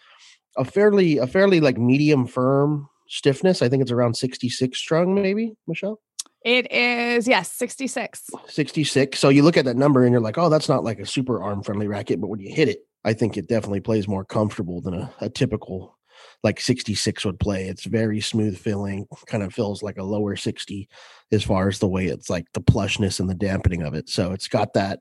a 0.56 0.64
fairly 0.64 1.18
a 1.18 1.26
fairly 1.26 1.60
like 1.60 1.78
medium 1.78 2.26
firm 2.26 2.88
stiffness. 3.08 3.62
I 3.62 3.68
think 3.68 3.82
it's 3.82 3.90
around 3.90 4.14
66 4.14 4.78
strung, 4.78 5.14
maybe, 5.14 5.54
Michelle. 5.66 6.00
It 6.44 6.70
is, 6.70 7.26
yes, 7.26 7.50
66. 7.52 8.28
66. 8.46 9.18
So 9.18 9.28
you 9.28 9.42
look 9.42 9.56
at 9.56 9.64
that 9.64 9.76
number 9.76 10.04
and 10.04 10.12
you're 10.12 10.20
like, 10.20 10.38
oh, 10.38 10.48
that's 10.48 10.68
not 10.68 10.84
like 10.84 11.00
a 11.00 11.06
super 11.06 11.42
arm 11.42 11.62
friendly 11.62 11.88
racket. 11.88 12.20
But 12.20 12.28
when 12.28 12.40
you 12.40 12.54
hit 12.54 12.68
it, 12.68 12.86
I 13.04 13.14
think 13.14 13.36
it 13.36 13.48
definitely 13.48 13.80
plays 13.80 14.06
more 14.06 14.24
comfortable 14.24 14.80
than 14.80 14.94
a, 14.94 15.12
a 15.20 15.28
typical 15.28 15.96
like 16.42 16.60
66 16.60 17.24
would 17.24 17.40
play. 17.40 17.66
It's 17.66 17.84
very 17.84 18.20
smooth 18.20 18.56
feeling, 18.56 19.06
kind 19.26 19.42
of 19.42 19.52
feels 19.52 19.82
like 19.82 19.96
a 19.96 20.04
lower 20.04 20.36
60 20.36 20.88
as 21.32 21.42
far 21.42 21.68
as 21.68 21.78
the 21.78 21.88
way 21.88 22.06
it's 22.06 22.30
like 22.30 22.46
the 22.52 22.60
plushness 22.60 23.18
and 23.18 23.28
the 23.28 23.34
dampening 23.34 23.82
of 23.82 23.94
it. 23.94 24.08
So 24.08 24.32
it's 24.32 24.48
got 24.48 24.74
that 24.74 25.00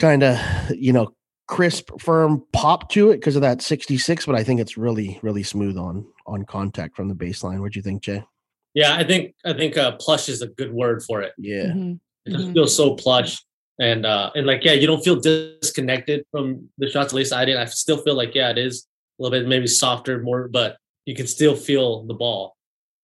kind 0.00 0.22
of, 0.22 0.38
you 0.70 0.92
know, 0.92 1.14
crisp, 1.48 1.90
firm 2.00 2.44
pop 2.52 2.90
to 2.90 3.10
it 3.10 3.16
because 3.16 3.36
of 3.36 3.42
that 3.42 3.62
66, 3.62 4.26
but 4.26 4.34
I 4.34 4.44
think 4.44 4.60
it's 4.60 4.76
really, 4.76 5.18
really 5.22 5.42
smooth 5.42 5.76
on 5.76 6.06
on 6.26 6.44
contact 6.44 6.96
from 6.96 7.08
the 7.08 7.14
baseline. 7.14 7.60
What 7.60 7.72
do 7.72 7.78
you 7.78 7.82
think, 7.82 8.02
Jay? 8.02 8.24
Yeah, 8.74 8.94
I 8.94 9.04
think 9.04 9.34
I 9.44 9.54
think 9.54 9.76
uh, 9.76 9.92
plush 9.92 10.28
is 10.28 10.42
a 10.42 10.48
good 10.48 10.72
word 10.72 11.02
for 11.02 11.22
it. 11.22 11.32
Yeah, 11.38 11.66
mm-hmm. 11.66 11.92
it 12.26 12.30
just 12.30 12.44
mm-hmm. 12.44 12.52
feels 12.52 12.76
so 12.76 12.94
plush, 12.94 13.42
and 13.80 14.04
uh, 14.04 14.30
and 14.34 14.46
like 14.46 14.64
yeah, 14.64 14.72
you 14.72 14.86
don't 14.86 15.02
feel 15.02 15.16
disconnected 15.16 16.26
from 16.30 16.68
the 16.76 16.90
shots. 16.90 17.12
At 17.12 17.16
least 17.16 17.32
I 17.32 17.44
didn't. 17.44 17.62
I 17.62 17.64
still 17.66 17.98
feel 18.02 18.14
like 18.14 18.34
yeah, 18.34 18.50
it 18.50 18.58
is 18.58 18.86
a 19.18 19.22
little 19.22 19.38
bit 19.38 19.48
maybe 19.48 19.66
softer, 19.66 20.22
more, 20.22 20.48
but 20.48 20.76
you 21.06 21.14
can 21.14 21.26
still 21.26 21.56
feel 21.56 22.04
the 22.04 22.14
ball. 22.14 22.54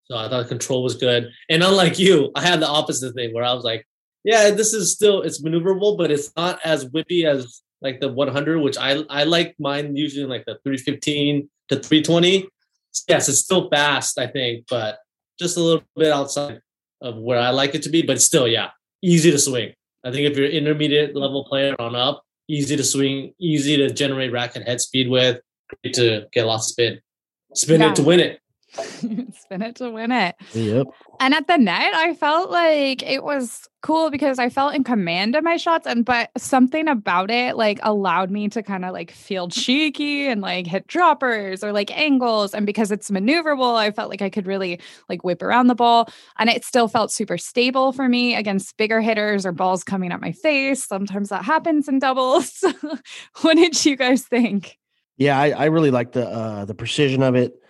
So 0.04 0.16
I 0.16 0.28
thought 0.28 0.42
the 0.42 0.49
control 0.49 0.82
was 0.82 0.96
good. 0.96 1.30
And 1.49 1.62
unlike 1.62 1.99
you, 1.99 2.30
I 2.34 2.42
had 2.42 2.61
the 2.61 2.68
opposite 2.68 3.14
thing 3.14 3.32
where 3.32 3.44
I 3.44 3.54
was 3.54 3.64
like, 3.64 3.87
yeah, 4.25 4.50
this 4.50 4.73
is 4.73 4.93
still 4.93 5.23
it's 5.23 5.43
maneuverable, 5.43 5.97
but 5.99 6.11
it's 6.11 6.33
not 6.37 6.61
as 6.64 6.85
whippy 6.87 7.25
as 7.25 7.62
like 7.81 8.00
the 8.00 8.09
100, 8.09 8.61
which 8.61 8.79
I 8.79 9.05
I 9.11 9.25
like 9.25 9.55
mine 9.59 9.97
usually 9.97 10.26
like 10.26 10.45
the 10.45 10.59
315 10.64 11.49
to 11.69 11.76
320. 11.76 12.49
Yes, 13.09 13.29
it's 13.29 13.38
still 13.41 13.69
fast, 13.71 14.19
I 14.19 14.26
think, 14.26 14.67
but 14.69 14.99
just 15.38 15.57
a 15.57 15.61
little 15.61 15.83
bit 15.97 16.12
outside 16.12 16.61
of 17.00 17.17
where 17.17 17.38
I 17.38 17.50
like 17.50 17.75
it 17.75 17.83
to 17.83 17.88
be. 17.88 18.02
But 18.02 18.21
still, 18.21 18.47
yeah, 18.47 18.71
easy 19.02 19.31
to 19.31 19.38
swing. 19.38 19.73
I 20.05 20.11
think 20.11 20.31
if 20.31 20.37
you're 20.37 20.49
intermediate 20.49 21.17
level 21.17 21.45
player 21.45 21.75
on 21.79 21.95
up, 21.97 22.23
easy 22.49 22.76
to 22.76 22.85
swing, 22.85 23.33
easy 23.41 23.76
to 23.76 23.93
generate 23.93 24.33
racket 24.33 24.67
head 24.67 24.81
speed 24.81 25.09
with, 25.09 25.41
great 25.83 25.95
to 25.95 26.26
get 26.33 26.47
lots 26.47 26.69
of 26.69 26.73
spin. 26.73 27.00
spin 27.55 27.81
Yeah. 27.81 27.91
it 27.91 27.97
to 27.97 28.02
win 28.02 28.21
it. 28.21 28.41
Spin 29.35 29.62
it 29.62 29.76
to 29.76 29.91
win 29.91 30.12
it. 30.12 30.35
Yep. 30.52 30.87
And 31.21 31.35
at 31.35 31.47
the 31.47 31.59
net, 31.59 31.95
I 31.95 32.14
felt 32.14 32.50
like 32.50 33.02
it 33.02 33.23
was 33.23 33.69
cool 33.83 34.11
because 34.11 34.38
I 34.38 34.49
felt 34.49 34.75
in 34.75 34.85
command 34.85 35.35
of 35.35 35.45
my 35.45 35.57
shots 35.57 35.87
and 35.87 36.05
but 36.05 36.31
something 36.38 36.87
about 36.88 37.31
it 37.31 37.57
like 37.57 37.81
allowed 37.83 38.31
me 38.31 38.49
to 38.50 38.62
kind 38.62 38.85
of 38.85 38.93
like 38.93 39.11
feel 39.11 39.49
cheeky 39.49 40.29
and 40.29 40.41
like 40.41 40.67
hit 40.67 40.87
droppers 40.87 41.64
or 41.64 41.73
like 41.73 41.97
angles 41.97 42.55
and 42.55 42.64
because 42.64 42.91
it's 42.91 43.11
maneuverable, 43.11 43.75
I 43.75 43.91
felt 43.91 44.09
like 44.09 44.23
I 44.23 44.31
could 44.31 44.47
really 44.47 44.81
like 45.09 45.25
whip 45.25 45.43
around 45.43 45.67
the 45.67 45.75
ball 45.75 46.09
and 46.38 46.49
it 46.49 46.64
still 46.64 46.88
felt 46.88 47.12
super 47.12 47.37
stable 47.37 47.93
for 47.93 48.09
me 48.09 48.35
against 48.35 48.76
bigger 48.76 49.00
hitters 49.00 49.45
or 49.45 49.52
balls 49.52 49.85
coming 49.85 50.12
at 50.12 50.21
my 50.21 50.33
face. 50.33 50.85
Sometimes 50.85 51.29
that 51.29 51.45
happens 51.45 51.88
in 51.88 51.99
doubles. 51.99 52.64
what 53.43 53.57
did 53.57 53.85
you 53.85 53.97
guys 53.97 54.23
think? 54.23 54.79
Yeah, 55.19 55.38
I, 55.38 55.50
I 55.50 55.64
really 55.67 55.91
like 55.91 56.12
the 56.12 56.26
uh 56.29 56.64
the 56.64 56.75
precision 56.75 57.23
of 57.23 57.35
it. 57.35 57.62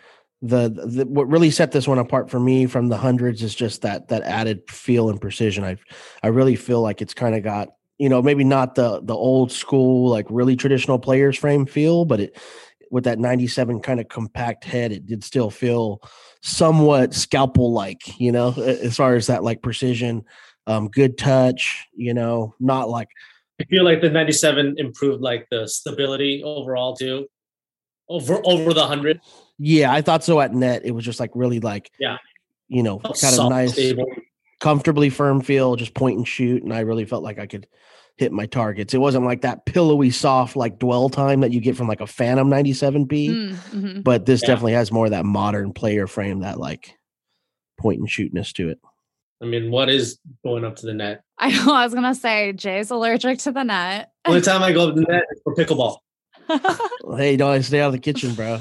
The, 0.45 0.69
the 0.71 1.07
what 1.07 1.29
really 1.29 1.51
set 1.51 1.71
this 1.71 1.87
one 1.87 1.99
apart 1.99 2.29
for 2.29 2.41
me 2.41 2.67
from 2.67 2.89
the 2.89 2.97
hundreds 2.97 3.43
is 3.43 3.55
just 3.55 3.83
that 3.83 4.09
that 4.09 4.23
added 4.23 4.69
feel 4.69 5.09
and 5.09 5.21
precision. 5.21 5.63
I 5.63 5.77
I 6.23 6.29
really 6.29 6.57
feel 6.57 6.81
like 6.81 7.01
it's 7.01 7.15
kind 7.15 7.37
of 7.37 7.45
got 7.45 7.69
you 7.99 8.09
know 8.09 8.21
maybe 8.21 8.43
not 8.43 8.75
the 8.75 9.01
the 9.03 9.15
old 9.15 9.53
school 9.53 10.11
like 10.11 10.27
really 10.29 10.57
traditional 10.57 10.99
players 10.99 11.39
frame 11.39 11.65
feel, 11.65 12.05
but 12.05 12.21
it 12.21 12.37
with 12.91 13.05
that 13.05 13.19
97 13.19 13.81
kind 13.81 14.01
of 14.01 14.09
compact 14.09 14.65
head, 14.65 14.93
it 14.93 15.07
did 15.07 15.25
still 15.25 15.49
feel 15.49 16.03
somewhat 16.43 17.15
scalpel 17.15 17.73
like, 17.73 18.21
you 18.21 18.31
know, 18.31 18.53
as 18.53 18.97
far 18.97 19.15
as 19.15 19.29
that 19.29 19.43
like 19.43 19.63
precision, 19.63 20.23
um, 20.67 20.89
good 20.89 21.17
touch, 21.17 21.87
you 21.95 22.13
know, 22.13 22.55
not 22.61 22.91
like 22.91 23.09
I 23.61 23.65
feel 23.65 23.85
like 23.85 24.01
the 24.01 24.11
97 24.11 24.75
improved 24.77 25.23
like 25.23 25.47
the 25.51 25.67
stability 25.69 26.43
overall 26.45 26.95
too. 26.95 27.27
Over 28.09 28.41
over 28.45 28.75
the 28.75 28.81
100. 28.81 29.21
Yeah, 29.59 29.93
I 29.93 30.03
thought 30.03 30.25
so 30.25 30.41
at 30.41 30.53
net. 30.55 30.83
It 30.85 30.91
was 30.93 31.05
just 31.05 31.21
like 31.21 31.31
really 31.35 31.61
like, 31.61 31.91
Yeah. 31.99 32.19
you 32.69 32.83
know, 32.83 32.99
kind 32.99 33.39
of 33.39 33.51
nice, 33.51 33.73
stable. 33.73 34.07
comfortably 34.61 35.11
firm 35.11 35.41
feel, 35.41 35.77
just 35.77 35.95
point 35.95 36.17
and 36.19 36.27
shoot. 36.27 36.63
And 36.63 36.73
I 36.73 36.81
really 36.81 37.05
felt 37.05 37.23
like 37.23 37.39
I 37.39 37.47
could 37.47 37.67
hit 38.17 38.33
my 38.33 38.47
targets. 38.47 38.93
It 38.95 38.99
wasn't 38.99 39.25
like 39.25 39.41
that 39.43 39.65
pillowy, 39.67 40.11
soft, 40.11 40.55
like 40.57 40.79
dwell 40.79 41.09
time 41.09 41.41
that 41.41 41.51
you 41.53 41.61
get 41.61 41.77
from 41.77 41.89
like 41.89 42.01
a 42.01 42.07
Phantom 42.07 42.49
97P, 42.49 43.29
Mm, 43.31 43.55
mhm. 43.71 44.05
but 44.05 44.27
this 44.27 44.43
Yeah. 44.43 44.49
definitely 44.49 44.73
has 44.75 44.93
more 44.93 45.07
of 45.07 45.13
that 45.13 45.25
modern 45.25 45.73
player 45.73 46.07
frame, 46.07 46.41
that 46.41 46.59
like 46.61 46.95
point 47.79 48.01
and 48.01 48.09
shootness 48.09 48.53
to 48.55 48.69
it. 48.69 48.79
I 49.43 49.47
mean, 49.47 49.71
what 49.73 49.89
is 49.89 50.19
going 50.45 50.65
up 50.65 50.77
to 50.77 50.87
the 50.87 50.95
net? 50.95 51.23
I 51.39 51.51
know 51.51 51.73
I 51.75 51.85
was 51.85 51.95
gonna 51.95 52.15
say 52.15 52.53
Jay's 52.53 52.91
allergic 52.91 53.39
to 53.41 53.53
the 53.53 53.65
net. 53.65 54.11
Only 54.25 54.41
time 54.43 54.63
I 54.63 54.73
go 54.73 54.89
up 54.89 54.95
to 54.95 55.01
the 55.01 55.07
net 55.11 55.25
is 55.33 55.41
for 55.45 55.55
pickleball. 55.55 55.97
Hey, 57.17 57.37
don't 57.37 57.63
stay 57.63 57.81
out 57.81 57.87
of 57.89 57.93
the 57.93 57.99
kitchen, 57.99 58.35
bro. 58.35 58.61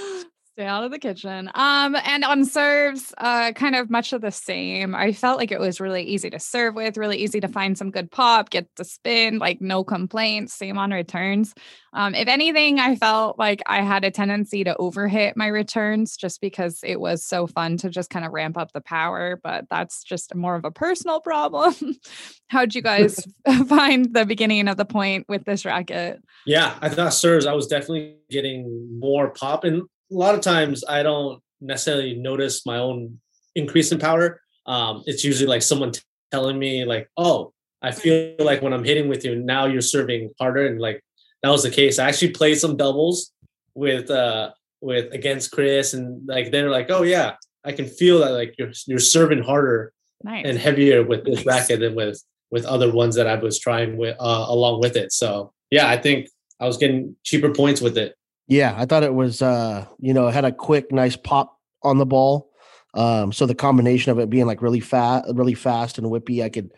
Stay 0.61 0.67
out 0.67 0.83
of 0.83 0.91
the 0.91 0.99
kitchen. 0.99 1.49
Um, 1.55 1.95
and 2.05 2.23
on 2.23 2.45
serves, 2.45 3.15
uh, 3.17 3.51
kind 3.53 3.75
of 3.75 3.89
much 3.89 4.13
of 4.13 4.21
the 4.21 4.29
same. 4.29 4.93
I 4.93 5.11
felt 5.11 5.39
like 5.39 5.51
it 5.51 5.59
was 5.59 5.81
really 5.81 6.03
easy 6.03 6.29
to 6.29 6.37
serve 6.37 6.75
with, 6.75 6.97
really 6.97 7.17
easy 7.17 7.39
to 7.39 7.47
find 7.47 7.75
some 7.75 7.89
good 7.89 8.11
pop, 8.11 8.51
get 8.51 8.67
the 8.75 8.85
spin, 8.85 9.39
like 9.39 9.59
no 9.59 9.83
complaints. 9.83 10.53
Same 10.53 10.77
on 10.77 10.91
returns. 10.91 11.55
Um, 11.93 12.13
if 12.13 12.27
anything, 12.27 12.79
I 12.79 12.95
felt 12.95 13.39
like 13.39 13.63
I 13.65 13.81
had 13.81 14.03
a 14.03 14.11
tendency 14.11 14.63
to 14.63 14.75
overhit 14.79 15.35
my 15.35 15.47
returns 15.47 16.15
just 16.15 16.39
because 16.41 16.79
it 16.83 16.99
was 16.99 17.25
so 17.25 17.47
fun 17.47 17.77
to 17.77 17.89
just 17.89 18.11
kind 18.11 18.23
of 18.23 18.31
ramp 18.31 18.55
up 18.55 18.71
the 18.71 18.81
power. 18.81 19.39
But 19.43 19.65
that's 19.71 20.03
just 20.03 20.35
more 20.35 20.53
of 20.53 20.63
a 20.63 20.69
personal 20.69 21.21
problem. 21.21 21.73
How'd 22.49 22.75
you 22.75 22.83
guys 22.83 23.25
find 23.67 24.13
the 24.13 24.27
beginning 24.27 24.67
of 24.67 24.77
the 24.77 24.85
point 24.85 25.25
with 25.27 25.43
this 25.43 25.65
racket? 25.65 26.21
Yeah, 26.45 26.77
I 26.81 26.89
thought 26.89 27.15
serves, 27.15 27.47
I 27.47 27.53
was 27.53 27.65
definitely 27.65 28.17
getting 28.29 28.99
more 28.99 29.31
pop. 29.31 29.63
And 29.63 29.87
a 30.11 30.15
lot 30.15 30.35
of 30.35 30.41
times 30.41 30.83
I 30.87 31.03
don't 31.03 31.41
necessarily 31.59 32.15
notice 32.15 32.65
my 32.65 32.77
own 32.77 33.19
increase 33.55 33.91
in 33.91 33.99
power. 33.99 34.41
Um, 34.65 35.03
it's 35.05 35.23
usually 35.23 35.47
like 35.47 35.61
someone 35.61 35.91
t- 35.91 36.01
telling 36.31 36.59
me, 36.59 36.85
like, 36.85 37.09
oh, 37.17 37.53
I 37.81 37.91
feel 37.91 38.35
like 38.39 38.61
when 38.61 38.73
I'm 38.73 38.83
hitting 38.83 39.07
with 39.07 39.25
you, 39.25 39.35
now 39.35 39.65
you're 39.65 39.81
serving 39.81 40.31
harder. 40.39 40.67
And 40.67 40.79
like 40.79 41.03
that 41.41 41.49
was 41.49 41.63
the 41.63 41.71
case. 41.71 41.97
I 41.99 42.07
actually 42.07 42.31
played 42.31 42.59
some 42.59 42.77
doubles 42.77 43.31
with 43.73 44.11
uh 44.11 44.51
with 44.81 45.13
against 45.13 45.51
Chris 45.51 45.93
and 45.93 46.27
like 46.27 46.51
they're 46.51 46.69
like, 46.69 46.89
oh 46.89 47.03
yeah, 47.03 47.35
I 47.63 47.71
can 47.71 47.87
feel 47.87 48.19
that 48.19 48.31
like 48.31 48.55
you're 48.57 48.71
you're 48.87 48.99
serving 48.99 49.43
harder 49.43 49.93
Nice. 50.23 50.45
and 50.45 50.57
heavier 50.57 51.03
with 51.03 51.25
this 51.25 51.45
racket 51.45 51.79
than 51.79 51.95
with 51.95 52.21
with 52.51 52.65
other 52.65 52.91
ones 52.91 53.15
that 53.15 53.27
I 53.27 53.35
was 53.35 53.59
trying 53.59 53.97
with 53.97 54.15
uh, 54.19 54.45
along 54.47 54.81
with 54.81 54.95
it. 54.95 55.11
So 55.11 55.53
yeah, 55.71 55.87
I 55.87 55.97
think 55.97 56.29
I 56.59 56.67
was 56.67 56.77
getting 56.77 57.15
cheaper 57.23 57.51
points 57.53 57.81
with 57.81 57.97
it. 57.97 58.15
Yeah, 58.47 58.73
I 58.77 58.85
thought 58.85 59.03
it 59.03 59.13
was 59.13 59.41
uh, 59.41 59.85
you 59.99 60.13
know, 60.13 60.27
it 60.27 60.33
had 60.33 60.45
a 60.45 60.51
quick, 60.51 60.91
nice 60.91 61.15
pop 61.15 61.57
on 61.83 61.97
the 61.97 62.05
ball. 62.05 62.51
Um, 62.93 63.31
so 63.31 63.45
the 63.45 63.55
combination 63.55 64.11
of 64.11 64.19
it 64.19 64.29
being 64.29 64.45
like 64.45 64.61
really 64.61 64.81
fast, 64.81 65.25
really 65.33 65.53
fast 65.53 65.97
and 65.97 66.07
whippy, 66.07 66.43
I 66.43 66.49
could 66.49 66.71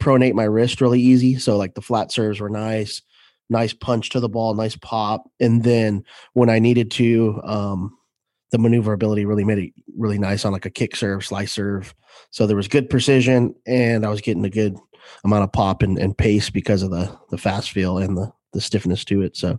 pronate 0.00 0.34
my 0.34 0.44
wrist 0.44 0.80
really 0.80 1.00
easy. 1.00 1.38
So 1.38 1.56
like 1.56 1.74
the 1.74 1.82
flat 1.82 2.10
serves 2.10 2.40
were 2.40 2.50
nice, 2.50 3.02
nice 3.48 3.72
punch 3.72 4.10
to 4.10 4.20
the 4.20 4.28
ball, 4.28 4.54
nice 4.54 4.76
pop. 4.76 5.30
And 5.40 5.62
then 5.62 6.04
when 6.32 6.50
I 6.50 6.58
needed 6.58 6.90
to, 6.92 7.40
um, 7.44 7.96
the 8.50 8.58
maneuverability 8.58 9.24
really 9.24 9.44
made 9.44 9.58
it 9.58 9.72
really 9.96 10.18
nice 10.18 10.44
on 10.44 10.52
like 10.52 10.66
a 10.66 10.70
kick 10.70 10.94
serve, 10.96 11.24
slice 11.24 11.52
serve. 11.52 11.94
So 12.30 12.46
there 12.46 12.56
was 12.56 12.68
good 12.68 12.90
precision 12.90 13.54
and 13.66 14.04
I 14.04 14.08
was 14.08 14.20
getting 14.20 14.44
a 14.44 14.50
good 14.50 14.76
amount 15.24 15.44
of 15.44 15.52
pop 15.52 15.82
and, 15.82 15.98
and 15.98 16.16
pace 16.16 16.50
because 16.50 16.82
of 16.82 16.90
the 16.90 17.16
the 17.30 17.38
fast 17.38 17.70
feel 17.70 17.98
and 17.98 18.16
the 18.16 18.32
the 18.52 18.60
stiffness 18.60 19.04
to 19.06 19.22
it. 19.22 19.36
So 19.36 19.58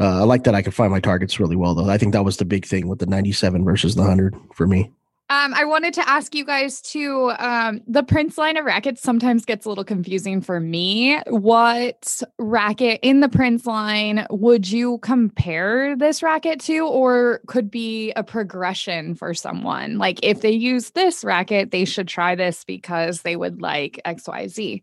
uh, 0.00 0.20
I 0.20 0.24
like 0.24 0.44
that 0.44 0.54
I 0.54 0.62
could 0.62 0.74
find 0.74 0.90
my 0.90 1.00
targets 1.00 1.38
really 1.38 1.56
well, 1.56 1.74
though. 1.74 1.90
I 1.90 1.98
think 1.98 2.14
that 2.14 2.24
was 2.24 2.38
the 2.38 2.46
big 2.46 2.64
thing 2.64 2.88
with 2.88 3.00
the 3.00 3.06
97 3.06 3.64
versus 3.64 3.94
the 3.94 4.02
100 4.02 4.34
for 4.54 4.66
me. 4.66 4.90
Um, 5.30 5.54
I 5.54 5.64
wanted 5.64 5.94
to 5.94 6.08
ask 6.08 6.34
you 6.34 6.44
guys 6.44 6.80
too. 6.80 7.32
Um, 7.38 7.82
the 7.86 8.02
Prince 8.02 8.36
line 8.36 8.56
of 8.56 8.64
rackets 8.64 9.00
sometimes 9.00 9.44
gets 9.44 9.64
a 9.64 9.68
little 9.68 9.84
confusing 9.84 10.40
for 10.40 10.58
me. 10.58 11.20
What 11.28 12.20
racket 12.36 12.98
in 13.02 13.20
the 13.20 13.28
Prince 13.28 13.64
line 13.64 14.26
would 14.28 14.68
you 14.68 14.98
compare 14.98 15.94
this 15.94 16.20
racket 16.20 16.60
to, 16.62 16.80
or 16.80 17.42
could 17.46 17.70
be 17.70 18.10
a 18.16 18.24
progression 18.24 19.14
for 19.14 19.32
someone? 19.32 19.98
Like 19.98 20.18
if 20.24 20.40
they 20.40 20.50
use 20.50 20.90
this 20.90 21.22
racket, 21.22 21.70
they 21.70 21.84
should 21.84 22.08
try 22.08 22.34
this 22.34 22.64
because 22.64 23.22
they 23.22 23.36
would 23.36 23.62
like 23.62 24.00
X, 24.04 24.26
Y, 24.26 24.48
Z. 24.48 24.82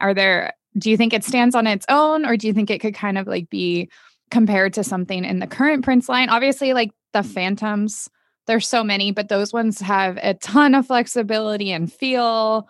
Are 0.00 0.14
there? 0.14 0.54
Do 0.78 0.90
you 0.90 0.96
think 0.96 1.12
it 1.12 1.24
stands 1.24 1.54
on 1.54 1.66
its 1.66 1.84
own, 1.90 2.24
or 2.24 2.38
do 2.38 2.46
you 2.46 2.54
think 2.54 2.70
it 2.70 2.80
could 2.80 2.94
kind 2.94 3.18
of 3.18 3.26
like 3.26 3.50
be 3.50 3.90
compared 4.34 4.74
to 4.74 4.82
something 4.82 5.24
in 5.24 5.38
the 5.38 5.46
current 5.46 5.84
Prince 5.84 6.08
line? 6.08 6.28
Obviously, 6.28 6.74
like 6.74 6.90
the 7.12 7.20
mm. 7.20 7.32
Phantoms 7.32 8.10
there's 8.46 8.68
so 8.68 8.84
many, 8.84 9.10
but 9.10 9.28
those 9.28 9.52
ones 9.52 9.80
have 9.80 10.18
a 10.20 10.34
ton 10.34 10.74
of 10.74 10.86
flexibility 10.86 11.72
and 11.72 11.90
feel. 11.90 12.68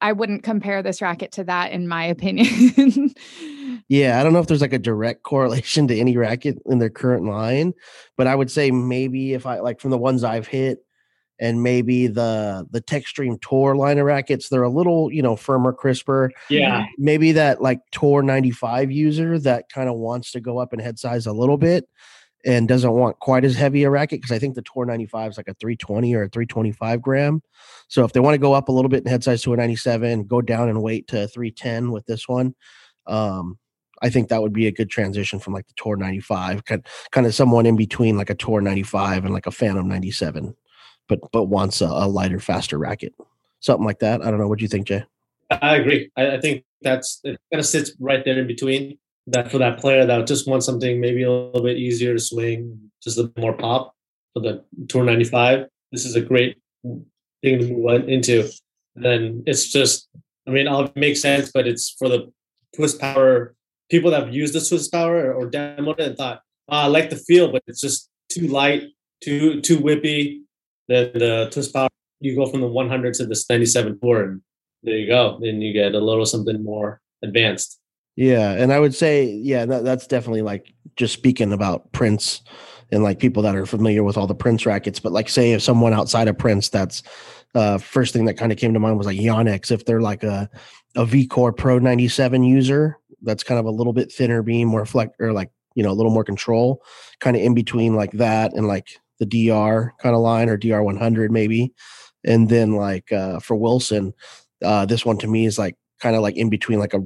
I 0.00 0.12
wouldn't 0.12 0.42
compare 0.42 0.82
this 0.82 1.00
racket 1.00 1.32
to 1.32 1.44
that, 1.44 1.72
in 1.72 1.88
my 1.88 2.04
opinion. 2.16 3.14
Yeah, 3.88 4.20
I 4.20 4.24
don't 4.24 4.32
know 4.32 4.40
if 4.40 4.46
there's 4.46 4.60
like 4.60 4.72
a 4.72 4.78
direct 4.78 5.22
correlation 5.22 5.88
to 5.88 5.98
any 5.98 6.16
racket 6.16 6.58
in 6.66 6.80
their 6.80 6.90
current 6.90 7.24
line, 7.24 7.72
but 8.16 8.26
I 8.26 8.34
would 8.34 8.50
say 8.50 8.70
maybe 8.70 9.32
if 9.32 9.46
I 9.46 9.60
like 9.60 9.80
from 9.80 9.92
the 9.92 9.98
ones 9.98 10.24
I've 10.24 10.48
hit 10.48 10.80
and 11.38 11.62
maybe 11.62 12.06
the 12.06 12.66
the 12.70 12.80
Textreme 12.80 13.40
Tour 13.42 13.76
line 13.76 13.98
of 13.98 14.06
rackets, 14.06 14.48
they're 14.48 14.62
a 14.62 14.68
little, 14.68 15.12
you 15.12 15.22
know, 15.22 15.36
firmer, 15.36 15.72
crisper. 15.72 16.30
Yeah, 16.48 16.86
Maybe 16.98 17.32
that 17.32 17.60
like 17.60 17.80
Tour 17.92 18.22
95 18.22 18.90
user 18.90 19.38
that 19.40 19.68
kind 19.68 19.88
of 19.88 19.96
wants 19.96 20.32
to 20.32 20.40
go 20.40 20.58
up 20.58 20.72
in 20.72 20.78
head 20.78 20.98
size 20.98 21.26
a 21.26 21.32
little 21.32 21.58
bit 21.58 21.88
and 22.44 22.68
doesn't 22.68 22.92
want 22.92 23.18
quite 23.18 23.44
as 23.44 23.56
heavy 23.56 23.82
a 23.82 23.90
racket 23.90 24.20
because 24.20 24.34
I 24.34 24.38
think 24.38 24.54
the 24.54 24.62
Tour 24.62 24.86
95 24.86 25.32
is 25.32 25.36
like 25.36 25.48
a 25.48 25.54
320 25.54 26.14
or 26.14 26.22
a 26.22 26.28
325 26.28 27.02
gram. 27.02 27.42
So 27.88 28.04
if 28.04 28.12
they 28.12 28.20
want 28.20 28.34
to 28.34 28.38
go 28.38 28.52
up 28.52 28.68
a 28.68 28.72
little 28.72 28.88
bit 28.88 29.04
in 29.04 29.10
head 29.10 29.24
size 29.24 29.42
to 29.42 29.52
a 29.52 29.56
97, 29.56 30.24
go 30.24 30.40
down 30.40 30.68
in 30.68 30.80
weight 30.80 31.08
to 31.08 31.26
310 31.28 31.90
with 31.90 32.06
this 32.06 32.28
one. 32.28 32.54
Um, 33.06 33.58
I 34.02 34.10
think 34.10 34.28
that 34.28 34.42
would 34.42 34.52
be 34.52 34.66
a 34.66 34.72
good 34.72 34.90
transition 34.90 35.38
from 35.38 35.54
like 35.54 35.66
the 35.66 35.74
Tour 35.76 35.96
95, 35.96 36.64
kind 36.64 36.86
kind 37.10 37.26
of 37.26 37.34
someone 37.34 37.66
in 37.66 37.76
between 37.76 38.16
like 38.16 38.30
a 38.30 38.34
Tour 38.34 38.60
95 38.60 39.24
and 39.24 39.34
like 39.34 39.46
a 39.46 39.50
Phantom 39.50 39.88
97, 39.88 40.54
but 41.08 41.20
but 41.32 41.44
wants 41.44 41.80
a, 41.80 41.86
a 41.86 42.06
lighter, 42.08 42.40
faster 42.40 42.78
racket, 42.78 43.14
something 43.60 43.84
like 43.84 44.00
that. 44.00 44.22
I 44.22 44.30
don't 44.30 44.40
know. 44.40 44.48
What 44.48 44.60
you 44.60 44.68
think, 44.68 44.86
Jay? 44.86 45.04
I 45.50 45.76
agree. 45.76 46.10
I, 46.16 46.32
I 46.32 46.40
think 46.40 46.64
that's 46.82 47.20
it 47.24 47.38
kind 47.52 47.60
of 47.60 47.66
sits 47.66 47.92
right 48.00 48.24
there 48.24 48.38
in 48.38 48.46
between. 48.46 48.98
That 49.28 49.50
for 49.50 49.58
that 49.58 49.80
player 49.80 50.06
that 50.06 50.26
just 50.26 50.46
wants 50.46 50.66
something 50.66 51.00
maybe 51.00 51.24
a 51.24 51.30
little 51.30 51.62
bit 51.62 51.78
easier 51.78 52.14
to 52.14 52.20
swing, 52.20 52.90
just 53.02 53.18
a 53.18 53.32
more 53.36 53.54
pop 53.54 53.94
for 54.32 54.40
the 54.40 54.64
Tour 54.88 55.04
95. 55.04 55.66
This 55.90 56.04
is 56.04 56.14
a 56.14 56.20
great 56.20 56.58
thing 57.42 57.58
to 57.58 57.66
move 57.66 58.08
into. 58.08 58.48
then 58.94 59.42
it's 59.44 59.72
just, 59.72 60.08
I 60.46 60.50
mean, 60.52 60.68
it 60.68 60.96
makes 60.96 61.22
sense, 61.22 61.50
but 61.52 61.66
it's 61.66 61.90
for 61.98 62.08
the 62.08 62.32
twist 62.74 63.00
power 63.00 63.56
people 63.90 64.10
that 64.10 64.24
have 64.24 64.34
used 64.34 64.54
the 64.54 64.60
twist 64.60 64.92
power 64.92 65.32
or, 65.32 65.34
or 65.34 65.50
demoed 65.50 65.98
it 65.98 66.08
and 66.08 66.16
thought, 66.16 66.42
oh, 66.68 66.76
I 66.76 66.86
like 66.86 67.10
the 67.10 67.16
feel, 67.16 67.50
but 67.50 67.62
it's 67.66 67.80
just 67.80 68.08
too 68.30 68.48
light, 68.48 68.84
too 69.22 69.60
too 69.60 69.78
whippy. 69.78 70.42
Then 70.88 71.10
the 71.14 71.48
twist 71.50 71.72
power, 71.72 71.88
you 72.20 72.36
go 72.36 72.46
from 72.46 72.60
the 72.60 72.68
100 72.68 73.14
to 73.14 73.26
the 73.26 73.44
97 73.50 73.98
tour, 74.00 74.22
and 74.22 74.40
there 74.82 74.96
you 74.96 75.06
go. 75.06 75.38
Then 75.40 75.60
you 75.60 75.72
get 75.72 75.94
a 75.94 76.00
little 76.00 76.26
something 76.26 76.62
more 76.62 77.00
advanced. 77.22 77.78
Yeah, 78.16 78.52
and 78.52 78.72
I 78.72 78.80
would 78.80 78.94
say, 78.94 79.26
yeah, 79.26 79.66
that, 79.66 79.84
that's 79.84 80.06
definitely 80.06 80.42
like 80.42 80.72
just 80.96 81.12
speaking 81.12 81.52
about 81.52 81.92
Prince 81.92 82.40
and 82.90 83.02
like 83.02 83.18
people 83.18 83.42
that 83.42 83.56
are 83.56 83.66
familiar 83.66 84.02
with 84.02 84.16
all 84.16 84.26
the 84.26 84.34
Prince 84.34 84.64
rackets. 84.64 85.00
But 85.00 85.12
like, 85.12 85.28
say 85.28 85.52
if 85.52 85.62
someone 85.62 85.92
outside 85.92 86.28
of 86.28 86.38
Prince, 86.38 86.70
that's 86.70 87.02
uh, 87.54 87.78
first 87.78 88.12
thing 88.12 88.24
that 88.26 88.38
kind 88.38 88.52
of 88.52 88.58
came 88.58 88.72
to 88.72 88.80
mind 88.80 88.96
was 88.96 89.06
like 89.06 89.18
Yonex. 89.18 89.70
If 89.70 89.84
they're 89.84 90.00
like 90.00 90.22
a 90.22 90.48
a 90.94 91.04
VCore 91.04 91.54
Pro 91.54 91.78
97 91.78 92.42
user, 92.42 92.98
that's 93.22 93.42
kind 93.42 93.60
of 93.60 93.66
a 93.66 93.70
little 93.70 93.92
bit 93.92 94.10
thinner 94.10 94.42
beam, 94.42 94.68
more 94.68 94.86
flex 94.86 95.14
or 95.20 95.32
like 95.32 95.50
you 95.74 95.82
know 95.82 95.90
a 95.90 95.94
little 95.94 96.12
more 96.12 96.24
control, 96.24 96.82
kind 97.20 97.36
of 97.36 97.42
in 97.42 97.54
between 97.54 97.94
like 97.94 98.12
that 98.12 98.54
and 98.54 98.66
like 98.66 98.98
the 99.18 99.26
DR 99.26 99.92
kind 99.98 100.14
of 100.14 100.20
line 100.20 100.48
or 100.48 100.56
DR 100.56 100.82
100 100.82 101.30
maybe. 101.30 101.72
And 102.24 102.48
then 102.48 102.72
like 102.72 103.12
uh, 103.12 103.40
for 103.40 103.56
Wilson, 103.56 104.12
uh, 104.64 104.86
this 104.86 105.04
one 105.04 105.18
to 105.18 105.26
me 105.26 105.46
is 105.46 105.58
like 105.58 105.76
kind 106.00 106.16
of 106.16 106.22
like 106.22 106.36
in 106.36 106.50
between 106.50 106.78
like 106.78 106.94
a 106.94 107.00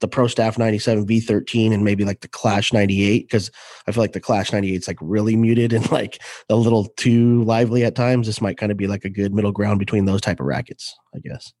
the 0.00 0.08
Pro 0.08 0.26
Staff 0.26 0.58
97 0.58 1.06
V13 1.06 1.72
and 1.72 1.82
maybe 1.82 2.04
like 2.04 2.20
the 2.20 2.28
Clash 2.28 2.72
98 2.72 3.26
because 3.26 3.50
I 3.86 3.92
feel 3.92 4.02
like 4.02 4.12
the 4.12 4.20
Clash 4.20 4.52
98 4.52 4.74
is 4.74 4.88
like 4.88 4.98
really 5.00 5.34
muted 5.34 5.72
and 5.72 5.90
like 5.92 6.20
a 6.50 6.56
little 6.56 6.86
too 6.96 7.42
lively 7.44 7.84
at 7.84 7.94
times. 7.94 8.26
This 8.26 8.40
might 8.40 8.58
kind 8.58 8.70
of 8.70 8.76
be 8.76 8.86
like 8.86 9.04
a 9.04 9.10
good 9.10 9.32
middle 9.32 9.52
ground 9.52 9.78
between 9.78 10.04
those 10.04 10.20
type 10.20 10.40
of 10.40 10.46
rackets, 10.46 10.94
I 11.14 11.20
guess. 11.20 11.52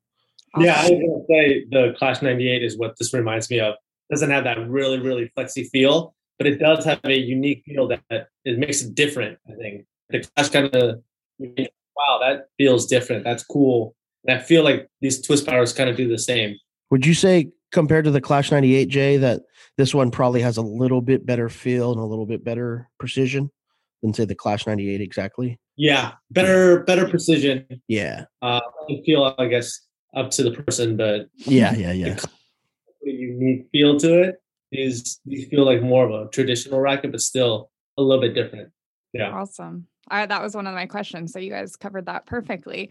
Yeah, 0.58 0.74
I 0.78 0.82
was 0.82 0.90
gonna 0.90 1.24
say 1.28 1.64
the 1.70 1.94
Clash 1.98 2.22
98 2.22 2.62
is 2.62 2.78
what 2.78 2.94
this 2.98 3.14
reminds 3.14 3.50
me 3.50 3.60
of. 3.60 3.74
Doesn't 4.10 4.30
have 4.30 4.44
that 4.44 4.58
really, 4.68 5.00
really 5.00 5.32
flexy 5.34 5.64
feel, 5.64 6.14
but 6.38 6.46
it 6.46 6.58
does 6.58 6.84
have 6.84 7.00
a 7.04 7.18
unique 7.18 7.62
feel 7.64 7.88
that 7.88 8.02
it 8.44 8.58
makes 8.58 8.82
it 8.82 8.94
different, 8.94 9.38
I 9.48 9.54
think. 9.54 9.86
The 10.14 10.24
Clash 10.36 10.50
kind 10.50 10.72
of 10.72 11.00
wow, 11.40 12.18
that 12.20 12.48
feels 12.56 12.86
different. 12.86 13.24
That's 13.24 13.42
cool. 13.42 13.96
And 14.26 14.38
I 14.38 14.40
feel 14.40 14.62
like 14.62 14.88
these 15.00 15.20
twist 15.20 15.44
powers 15.44 15.72
kind 15.72 15.90
of 15.90 15.96
do 15.96 16.08
the 16.08 16.18
same. 16.18 16.56
Would 16.90 17.04
you 17.04 17.14
say 17.14 17.50
compared 17.72 18.04
to 18.04 18.12
the 18.12 18.20
Clash 18.20 18.50
98J 18.50 19.20
that 19.20 19.42
this 19.76 19.92
one 19.92 20.12
probably 20.12 20.40
has 20.40 20.56
a 20.56 20.62
little 20.62 21.00
bit 21.00 21.26
better 21.26 21.48
feel 21.48 21.90
and 21.90 22.00
a 22.00 22.04
little 22.04 22.26
bit 22.26 22.44
better 22.44 22.88
precision 23.00 23.50
than 24.02 24.14
say 24.14 24.24
the 24.24 24.36
Clash 24.36 24.68
98 24.68 25.00
exactly? 25.00 25.58
Yeah, 25.76 26.12
better 26.30 26.84
better 26.84 27.08
precision. 27.08 27.66
Yeah. 27.88 28.26
Uh, 28.40 28.60
I 28.88 29.02
feel 29.04 29.34
I 29.36 29.48
guess 29.48 29.80
up 30.14 30.30
to 30.30 30.44
the 30.44 30.52
person, 30.52 30.96
but 30.96 31.26
Yeah, 31.34 31.74
yeah, 31.74 31.90
yeah. 31.90 32.14
the 33.02 33.10
unique 33.10 33.66
feel 33.72 33.98
to 33.98 34.22
it 34.22 34.36
is 34.70 35.18
you 35.24 35.46
feel 35.48 35.64
like 35.64 35.82
more 35.82 36.06
of 36.08 36.12
a 36.12 36.30
traditional 36.30 36.78
racket, 36.78 37.10
but 37.10 37.20
still 37.20 37.70
a 37.98 38.02
little 38.02 38.22
bit 38.22 38.34
different. 38.34 38.70
Yeah. 39.12 39.30
Awesome. 39.30 39.88
All 40.10 40.18
right, 40.18 40.28
that 40.28 40.42
was 40.42 40.54
one 40.54 40.66
of 40.66 40.74
my 40.74 40.86
questions. 40.86 41.32
So 41.32 41.38
you 41.38 41.50
guys 41.50 41.76
covered 41.76 42.06
that 42.06 42.26
perfectly. 42.26 42.90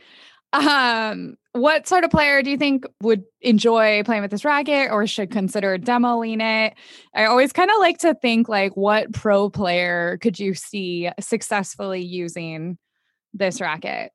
Um, 0.54 1.36
what 1.54 1.88
sort 1.88 2.04
of 2.04 2.12
player 2.12 2.44
do 2.44 2.52
you 2.52 2.58
think 2.58 2.86
would 3.02 3.24
enjoy 3.42 4.04
playing 4.04 4.22
with 4.22 4.30
this 4.30 4.46
racket 4.46 4.92
or 4.92 5.08
should 5.08 5.32
consider 5.32 5.80
demoing 5.80 6.42
it? 6.42 6.76
I 7.16 7.26
always 7.26 7.52
kind 7.52 7.72
of 7.72 7.78
like 7.80 7.98
to 8.00 8.14
think 8.14 8.48
like 8.48 8.78
what 8.78 9.12
pro 9.14 9.50
player 9.50 10.20
could 10.22 10.40
you 10.40 10.54
see 10.54 11.10
successfully 11.20 12.02
using 12.02 12.78
this 13.34 13.60
racket? 13.60 14.12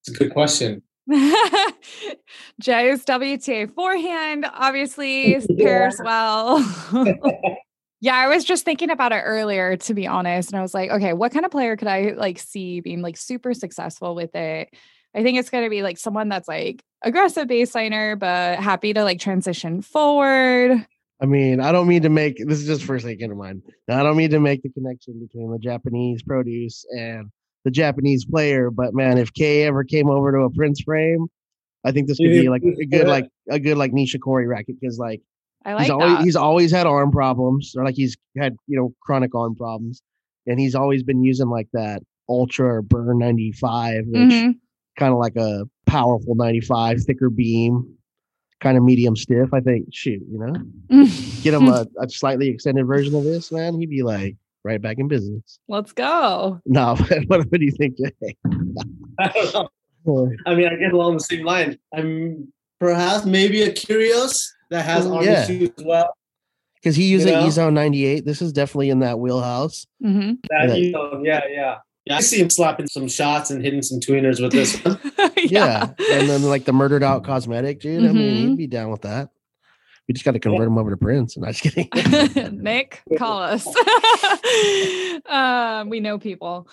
It's 0.00 0.16
a 0.16 0.18
good 0.18 0.32
question. 0.32 0.82
Jay's 2.60 3.04
WTA 3.04 3.74
forehand 3.74 4.46
obviously 4.50 5.40
pairs 5.58 6.00
well. 6.02 6.58
yeah, 8.02 8.16
I 8.16 8.26
was 8.26 8.44
just 8.44 8.64
thinking 8.64 8.90
about 8.90 9.12
it 9.12 9.22
earlier, 9.24 9.76
to 9.76 9.94
be 9.94 10.08
honest. 10.08 10.50
And 10.50 10.58
I 10.58 10.62
was 10.62 10.74
like, 10.74 10.90
okay, 10.90 11.12
what 11.12 11.32
kind 11.32 11.44
of 11.44 11.52
player 11.52 11.76
could 11.76 11.86
I 11.86 12.14
like 12.16 12.40
see 12.40 12.80
being 12.80 13.00
like 13.00 13.16
super 13.16 13.54
successful 13.54 14.16
with 14.16 14.34
it? 14.34 14.70
I 15.14 15.22
think 15.22 15.38
it's 15.38 15.50
going 15.50 15.62
to 15.62 15.70
be 15.70 15.84
like 15.84 15.98
someone 15.98 16.28
that's 16.28 16.48
like 16.48 16.82
aggressive 17.04 17.46
baseliner, 17.46 18.18
but 18.18 18.58
happy 18.58 18.92
to 18.92 19.04
like 19.04 19.20
transition 19.20 19.82
forward. 19.82 20.84
I 21.20 21.26
mean, 21.26 21.60
I 21.60 21.70
don't 21.70 21.86
mean 21.86 22.02
to 22.02 22.08
make 22.08 22.38
this 22.44 22.58
is 22.58 22.66
just 22.66 22.82
first 22.82 23.04
thing 23.04 23.16
came 23.18 23.30
to 23.30 23.36
mind. 23.36 23.62
I 23.88 24.02
don't 24.02 24.16
mean 24.16 24.30
to 24.30 24.40
make 24.40 24.64
the 24.64 24.70
connection 24.70 25.20
between 25.20 25.52
the 25.52 25.60
Japanese 25.60 26.24
produce 26.24 26.84
and 26.90 27.30
the 27.64 27.70
Japanese 27.70 28.24
player, 28.24 28.72
but 28.72 28.94
man, 28.94 29.16
if 29.16 29.32
Kei 29.32 29.62
ever 29.62 29.84
came 29.84 30.10
over 30.10 30.32
to 30.32 30.38
a 30.38 30.50
Prince 30.50 30.80
frame, 30.80 31.28
I 31.84 31.92
think 31.92 32.08
this 32.08 32.18
could 32.18 32.30
be 32.30 32.48
like 32.48 32.64
a 32.64 32.84
good 32.84 33.06
like 33.06 33.28
a 33.48 33.60
good 33.60 33.76
like 33.78 33.92
Nisha 33.92 34.16
Nishikori 34.16 34.48
racket 34.48 34.80
because 34.80 34.98
like, 34.98 35.22
I 35.64 35.74
like 35.74 35.82
he's 35.84 35.90
always 35.90 36.16
that. 36.18 36.24
he's 36.24 36.36
always 36.36 36.70
had 36.70 36.86
arm 36.86 37.10
problems 37.12 37.74
or 37.76 37.84
like 37.84 37.94
he's 37.94 38.16
had 38.38 38.56
you 38.66 38.78
know 38.78 38.94
chronic 39.02 39.34
arm 39.34 39.54
problems, 39.54 40.02
and 40.46 40.58
he's 40.60 40.74
always 40.74 41.02
been 41.02 41.22
using 41.24 41.48
like 41.48 41.68
that 41.72 42.02
Ultra 42.28 42.76
or 42.76 42.82
Burn 42.82 43.18
ninety 43.18 43.52
five, 43.52 44.04
which 44.06 44.20
Mhm. 44.32 44.54
kind 44.98 45.12
of 45.12 45.18
like 45.18 45.36
a 45.36 45.64
powerful 45.86 46.34
ninety 46.34 46.60
five, 46.60 47.02
thicker 47.02 47.30
beam, 47.30 47.94
kind 48.60 48.76
of 48.78 48.84
medium 48.84 49.14
stiff. 49.16 49.52
I 49.52 49.60
think 49.60 49.86
shoot, 49.92 50.22
you 50.30 50.38
know, 50.38 51.06
get 51.42 51.54
him 51.54 51.68
a, 51.68 51.86
a 52.00 52.08
slightly 52.08 52.48
extended 52.48 52.86
version 52.86 53.14
of 53.14 53.24
this, 53.24 53.52
man, 53.52 53.78
he'd 53.78 53.90
be 53.90 54.02
like 54.02 54.36
right 54.64 54.80
back 54.80 54.98
in 54.98 55.08
business. 55.08 55.58
Let's 55.68 55.92
go. 55.92 56.60
No, 56.66 56.94
what, 57.26 57.40
what 57.50 57.58
do 57.60 57.64
you 57.64 57.72
think, 57.72 57.96
Jay? 57.98 58.36
I 59.18 59.28
don't 59.52 59.68
know. 60.06 60.30
I 60.46 60.54
mean, 60.54 60.66
I 60.68 60.76
get 60.76 60.92
along 60.92 61.14
the 61.14 61.20
same 61.20 61.44
line. 61.44 61.78
I'm 61.94 62.52
perhaps 62.80 63.24
maybe 63.24 63.62
a 63.62 63.72
Kyrgios 63.72 64.46
that 64.72 64.84
has 64.84 65.06
Mm, 65.06 65.14
arm 65.16 65.24
yeah. 65.24 65.42
issues 65.44 65.70
as 65.78 65.84
well. 65.84 66.14
Because 66.76 66.96
he 66.96 67.04
used 67.04 67.28
You 67.28 67.34
an 67.34 67.40
know? 67.40 67.46
Ezone 67.46 67.72
98. 67.74 68.24
This 68.24 68.42
is 68.42 68.52
definitely 68.52 68.90
in 68.90 68.98
that 69.00 69.18
wheelhouse. 69.20 69.86
hmm 70.00 70.32
That, 70.50 70.68
Yeah. 70.68 70.74
you 70.74 71.22
yeah, 71.24 71.40
yeah. 71.48 71.76
Yeah, 72.04 72.16
I 72.16 72.20
see 72.20 72.40
him 72.40 72.50
slapping 72.50 72.88
some 72.88 73.06
shots 73.06 73.52
and 73.52 73.62
hitting 73.62 73.80
some 73.82 74.00
tweeners 74.00 74.42
with 74.42 74.50
this 74.52 74.76
one. 74.84 74.98
Yeah. 75.36 75.92
And 76.10 76.28
then 76.28 76.42
like 76.42 76.64
the 76.64 76.72
murdered 76.72 77.02
out 77.04 77.22
cosmetic, 77.24 77.80
dude. 77.80 78.04
I 78.04 78.12
mean, 78.12 78.50
he'd 78.50 78.56
be 78.56 78.66
down 78.66 78.90
with 78.90 79.02
that. 79.02 79.28
We 80.08 80.14
just 80.14 80.24
got 80.24 80.32
to 80.32 80.40
convert 80.40 80.66
him 80.66 80.78
over 80.78 80.90
to 80.90 80.96
Prince. 80.96 81.36
And 81.36 81.44
I'm 81.46 81.52
just 81.52 81.62
kidding. 81.62 81.88
Nick, 82.62 83.02
call 83.16 83.38
us. 83.40 83.64
um, 85.26 85.88
we 85.90 86.00
know 86.00 86.18
people. 86.18 86.68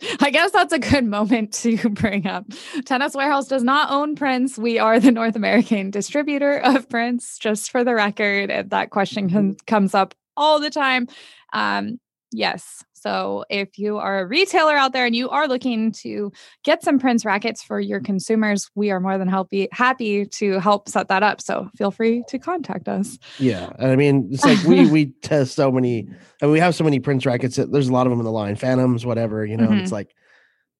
I 0.20 0.30
guess 0.30 0.52
that's 0.52 0.72
a 0.72 0.78
good 0.78 1.04
moment 1.04 1.52
to 1.54 1.88
bring 1.90 2.26
up. 2.26 2.46
Tennis 2.84 3.14
Warehouse 3.14 3.48
does 3.48 3.64
not 3.64 3.90
own 3.90 4.14
Prince. 4.14 4.58
We 4.58 4.78
are 4.78 5.00
the 5.00 5.12
North 5.12 5.36
American 5.36 5.90
distributor 5.90 6.58
of 6.58 6.88
Prince, 6.88 7.38
just 7.38 7.70
for 7.70 7.84
the 7.84 7.94
record. 7.94 8.70
That 8.70 8.90
question 8.90 9.56
comes 9.66 9.94
up 9.94 10.14
all 10.36 10.60
the 10.60 10.70
time. 10.70 11.08
Um, 11.52 11.98
yes. 12.30 12.84
So 13.00 13.44
if 13.48 13.78
you 13.78 13.98
are 13.98 14.20
a 14.20 14.26
retailer 14.26 14.76
out 14.76 14.92
there 14.92 15.06
and 15.06 15.14
you 15.14 15.30
are 15.30 15.48
looking 15.48 15.92
to 16.02 16.32
get 16.64 16.82
some 16.82 16.98
Prince 16.98 17.24
rackets 17.24 17.62
for 17.62 17.80
your 17.80 18.00
consumers, 18.00 18.70
we 18.74 18.90
are 18.90 19.00
more 19.00 19.18
than 19.18 19.28
happy 19.28 19.68
happy 19.72 20.26
to 20.26 20.60
help 20.60 20.88
set 20.88 21.08
that 21.08 21.22
up. 21.22 21.40
So 21.40 21.70
feel 21.76 21.90
free 21.90 22.24
to 22.28 22.38
contact 22.38 22.88
us. 22.88 23.18
yeah. 23.38 23.70
And 23.78 23.90
I 23.90 23.96
mean, 23.96 24.28
it's 24.32 24.44
like 24.44 24.62
we 24.64 24.90
we 24.90 25.06
test 25.22 25.54
so 25.54 25.70
many, 25.70 26.08
and 26.40 26.50
we 26.50 26.60
have 26.60 26.74
so 26.74 26.84
many 26.84 27.00
Prince 27.00 27.26
rackets. 27.26 27.56
That 27.56 27.72
there's 27.72 27.88
a 27.88 27.92
lot 27.92 28.06
of 28.06 28.10
them 28.10 28.20
in 28.20 28.24
the 28.24 28.32
line, 28.32 28.56
Phantoms, 28.56 29.06
whatever, 29.06 29.44
you 29.44 29.56
know. 29.56 29.68
and 29.70 29.80
It's 29.80 29.86
mm-hmm. 29.86 29.94
like, 29.94 30.14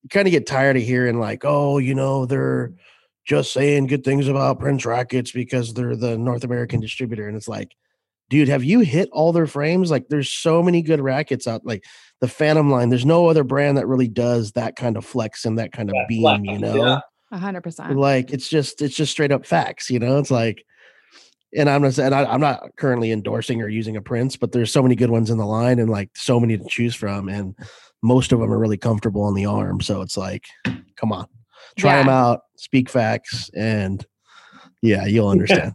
you 0.03 0.09
kind 0.09 0.27
of 0.29 0.33
get 0.33 0.47
tired 0.47 0.77
of 0.77 0.83
hearing, 0.83 1.19
like, 1.19 1.45
oh, 1.45 1.79
you 1.79 1.95
know, 1.95 2.27
they're 2.27 2.73
just 3.25 3.53
saying 3.53 3.87
good 3.87 4.05
things 4.05 4.27
about 4.27 4.59
Prince 4.59 4.87
rackets 4.87 5.33
because 5.33 5.75
they're 5.75 5.97
the 5.97 6.17
North 6.17 6.45
American 6.45 6.81
distributor. 6.81 7.29
And 7.29 7.37
it's 7.37 7.49
like, 7.49 7.75
dude, 8.31 8.49
have 8.49 8.65
you 8.65 8.81
hit 8.81 9.09
all 9.13 9.33
their 9.33 9.47
frames? 9.47 9.91
Like, 9.91 10.09
there's 10.09 10.31
so 10.31 10.63
many 10.63 10.83
good 10.83 11.01
rackets 11.01 11.47
out. 11.47 11.65
Like 11.65 11.85
the 12.21 12.29
Phantom 12.29 12.71
line, 12.71 12.89
there's 12.89 13.07
no 13.07 13.27
other 13.29 13.45
brand 13.45 13.79
that 13.79 13.87
really 13.87 14.09
does 14.09 14.53
that 14.53 14.77
kind 14.77 14.97
of 14.97 15.05
flex 15.05 15.45
and 15.45 15.59
that 15.59 15.73
kind 15.73 15.89
of 15.91 15.95
Yeah, 15.97 16.05
beam. 16.09 16.23
flex, 16.23 16.43
You 16.45 16.59
know, 16.59 16.75
yeah. 16.77 16.99
A 17.31 17.39
hundred 17.39 17.61
percent. 17.63 17.95
like 17.97 18.31
it's 18.31 18.49
just 18.49 18.81
it's 18.81 18.97
just 18.97 19.13
straight 19.13 19.33
up 19.33 19.45
facts. 19.47 19.91
You 19.91 19.99
know, 19.99 20.19
it's 20.19 20.31
like. 20.31 20.65
And 21.57 21.71
I'm 21.71 21.81
not 21.81 21.95
saying 21.95 22.13
I, 22.13 22.27
I'm 22.27 22.43
not 22.43 22.63
currently 22.77 23.11
endorsing 23.11 23.63
or 23.63 23.69
using 23.69 23.97
a 23.97 24.03
Prince, 24.03 24.37
but 24.37 24.53
there's 24.53 24.71
so 24.71 24.83
many 24.83 24.95
good 24.95 25.09
ones 25.09 25.31
in 25.31 25.39
the 25.39 25.47
line 25.47 25.79
and 25.79 25.89
like 25.89 26.11
so 26.15 26.39
many 26.39 26.59
to 26.59 26.65
choose 26.69 26.95
from, 26.95 27.31
and 27.31 27.55
most 28.03 28.33
of 28.33 28.39
them 28.39 28.53
are 28.53 28.59
really 28.59 28.77
comfortable 28.77 29.23
on 29.23 29.33
the 29.35 29.47
arm. 29.47 29.81
So 29.81 30.03
it's 30.03 30.19
like, 30.19 30.45
come 30.97 31.11
on, 31.11 31.27
try 31.79 31.97
them 31.97 32.11
out, 32.11 32.41
speak 32.59 32.91
facts, 32.91 33.51
and 33.57 34.05
yeah, 34.83 35.07
you'll 35.07 35.29
understand. 35.31 35.73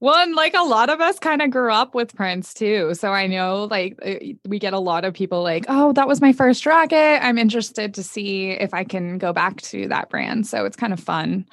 Well, 0.00 0.16
and 0.16 0.34
like 0.34 0.54
a 0.54 0.62
lot 0.62 0.88
of 0.88 1.00
us 1.00 1.18
kind 1.18 1.42
of 1.42 1.50
grew 1.50 1.70
up 1.70 1.94
with 1.94 2.14
Prince 2.14 2.54
too. 2.54 2.94
So 2.94 3.12
I 3.12 3.26
know 3.26 3.64
like 3.70 3.98
uh, 4.04 4.14
we 4.48 4.58
get 4.58 4.72
a 4.72 4.78
lot 4.78 5.04
of 5.04 5.12
people 5.12 5.42
like, 5.42 5.66
oh, 5.68 5.92
that 5.92 6.08
was 6.08 6.22
my 6.22 6.32
first 6.32 6.64
racket. 6.64 7.22
I'm 7.22 7.36
interested 7.36 7.92
to 7.94 8.02
see 8.02 8.50
if 8.50 8.72
I 8.72 8.82
can 8.82 9.18
go 9.18 9.34
back 9.34 9.60
to 9.62 9.88
that 9.88 10.08
brand. 10.08 10.46
So 10.46 10.64
it's 10.64 10.76
kind 10.76 10.94
of 10.94 11.00
fun 11.00 11.44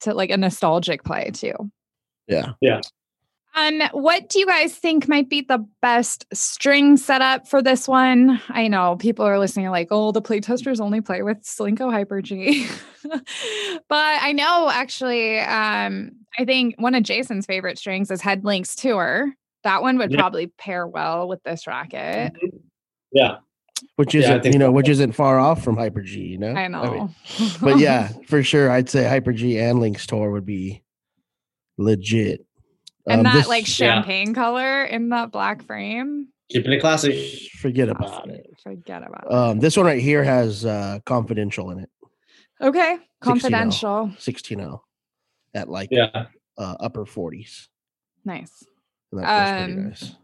to 0.00 0.12
like 0.12 0.30
a 0.30 0.36
nostalgic 0.36 1.02
play 1.02 1.30
too. 1.32 1.54
Yeah. 2.28 2.52
Yeah. 2.60 2.82
And 3.56 3.84
what 3.92 4.28
do 4.28 4.38
you 4.40 4.46
guys 4.46 4.74
think 4.74 5.06
might 5.08 5.28
be 5.30 5.40
the 5.42 5.64
best 5.80 6.26
string 6.32 6.96
setup 6.96 7.46
for 7.46 7.62
this 7.62 7.86
one? 7.86 8.40
I 8.48 8.66
know 8.68 8.96
people 8.96 9.24
are 9.24 9.38
listening 9.38 9.68
like, 9.70 9.88
oh, 9.92 10.10
the 10.10 10.20
playtesters 10.22 10.80
only 10.80 11.00
play 11.00 11.22
with 11.22 11.42
Solinco 11.42 11.90
Hyper 11.92 12.20
G. 12.20 12.66
but 13.04 13.22
I 13.92 14.32
know 14.32 14.68
actually, 14.70 15.38
um, 15.38 16.10
I 16.38 16.44
think 16.44 16.74
one 16.78 16.94
of 16.96 17.04
Jason's 17.04 17.46
favorite 17.46 17.78
strings 17.78 18.10
is 18.10 18.20
Head 18.20 18.44
Lynx 18.44 18.74
Tour. 18.74 19.32
That 19.62 19.82
one 19.82 19.98
would 19.98 20.10
Yeah. 20.10 20.18
probably 20.18 20.48
pair 20.48 20.86
well 20.86 21.28
with 21.28 21.42
this 21.44 21.66
racket. 21.66 22.32
Yeah. 23.12 23.36
Which 23.96 24.14
Yeah, 24.14 24.20
I 24.20 24.24
isn't, 24.24 24.42
think 24.42 24.52
you 24.54 24.58
know, 24.58 24.66
so. 24.68 24.72
which 24.72 24.88
isn't 24.88 25.12
far 25.12 25.38
off 25.38 25.62
from 25.62 25.76
Hyper 25.76 26.02
G, 26.02 26.20
you 26.20 26.38
know? 26.38 26.52
I 26.54 26.66
know. 26.68 27.08
mean, 27.38 27.50
but 27.62 27.78
yeah, 27.78 28.08
for 28.26 28.42
sure, 28.42 28.70
I'd 28.70 28.88
say 28.90 29.04
Hyper 29.08 29.32
G 29.32 29.58
and 29.60 29.78
Lynx 29.78 30.06
Tour 30.06 30.32
would 30.32 30.44
be 30.46 30.82
legit. 31.78 32.44
And 33.06 33.20
Um, 33.20 33.24
that 33.24 33.34
this- 33.34 33.48
like 33.48 33.62
Yeah. 33.66 33.94
champagne 33.94 34.34
color 34.34 34.84
in 34.84 35.08
that 35.10 35.30
black 35.30 35.62
frame. 35.62 36.28
Keeping 36.50 36.72
it 36.72 36.80
classy. 36.80 37.48
forget 37.58 37.88
about 37.88 38.28
it. 38.28 38.46
Forget 38.62 39.02
about 39.06 39.24
it. 39.26 39.32
Um, 39.32 39.60
this 39.60 39.76
one 39.76 39.86
right 39.86 40.00
here 40.02 40.22
has 40.22 40.64
uh, 40.64 40.98
confidential 41.06 41.70
in 41.70 41.80
it, 41.80 41.90
Okay. 42.60 42.98
Confidential. 43.20 44.10
16 44.18 44.78
at 45.54 45.68
like 45.68 45.88
Yeah. 45.90 46.26
uh, 46.58 46.76
upper 46.80 47.04
40s. 47.06 47.68
Nice. 48.24 48.64
That 49.12 49.26
feels 49.26 49.50
pretty 49.66 49.72
Um, 49.72 49.88
nice. 49.88 50.14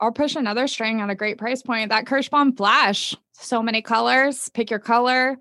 I'll 0.00 0.12
push 0.12 0.36
another 0.36 0.66
string 0.66 1.00
at 1.00 1.08
a 1.10 1.14
great 1.14 1.38
price 1.38 1.62
point. 1.62 1.90
That 1.90 2.04
Kirschbaum 2.04 2.56
Flash. 2.56 3.14
So 3.32 3.62
many 3.62 3.80
colors. 3.82 4.48
Pick 4.50 4.70
your 4.70 4.78
color, 4.80 5.38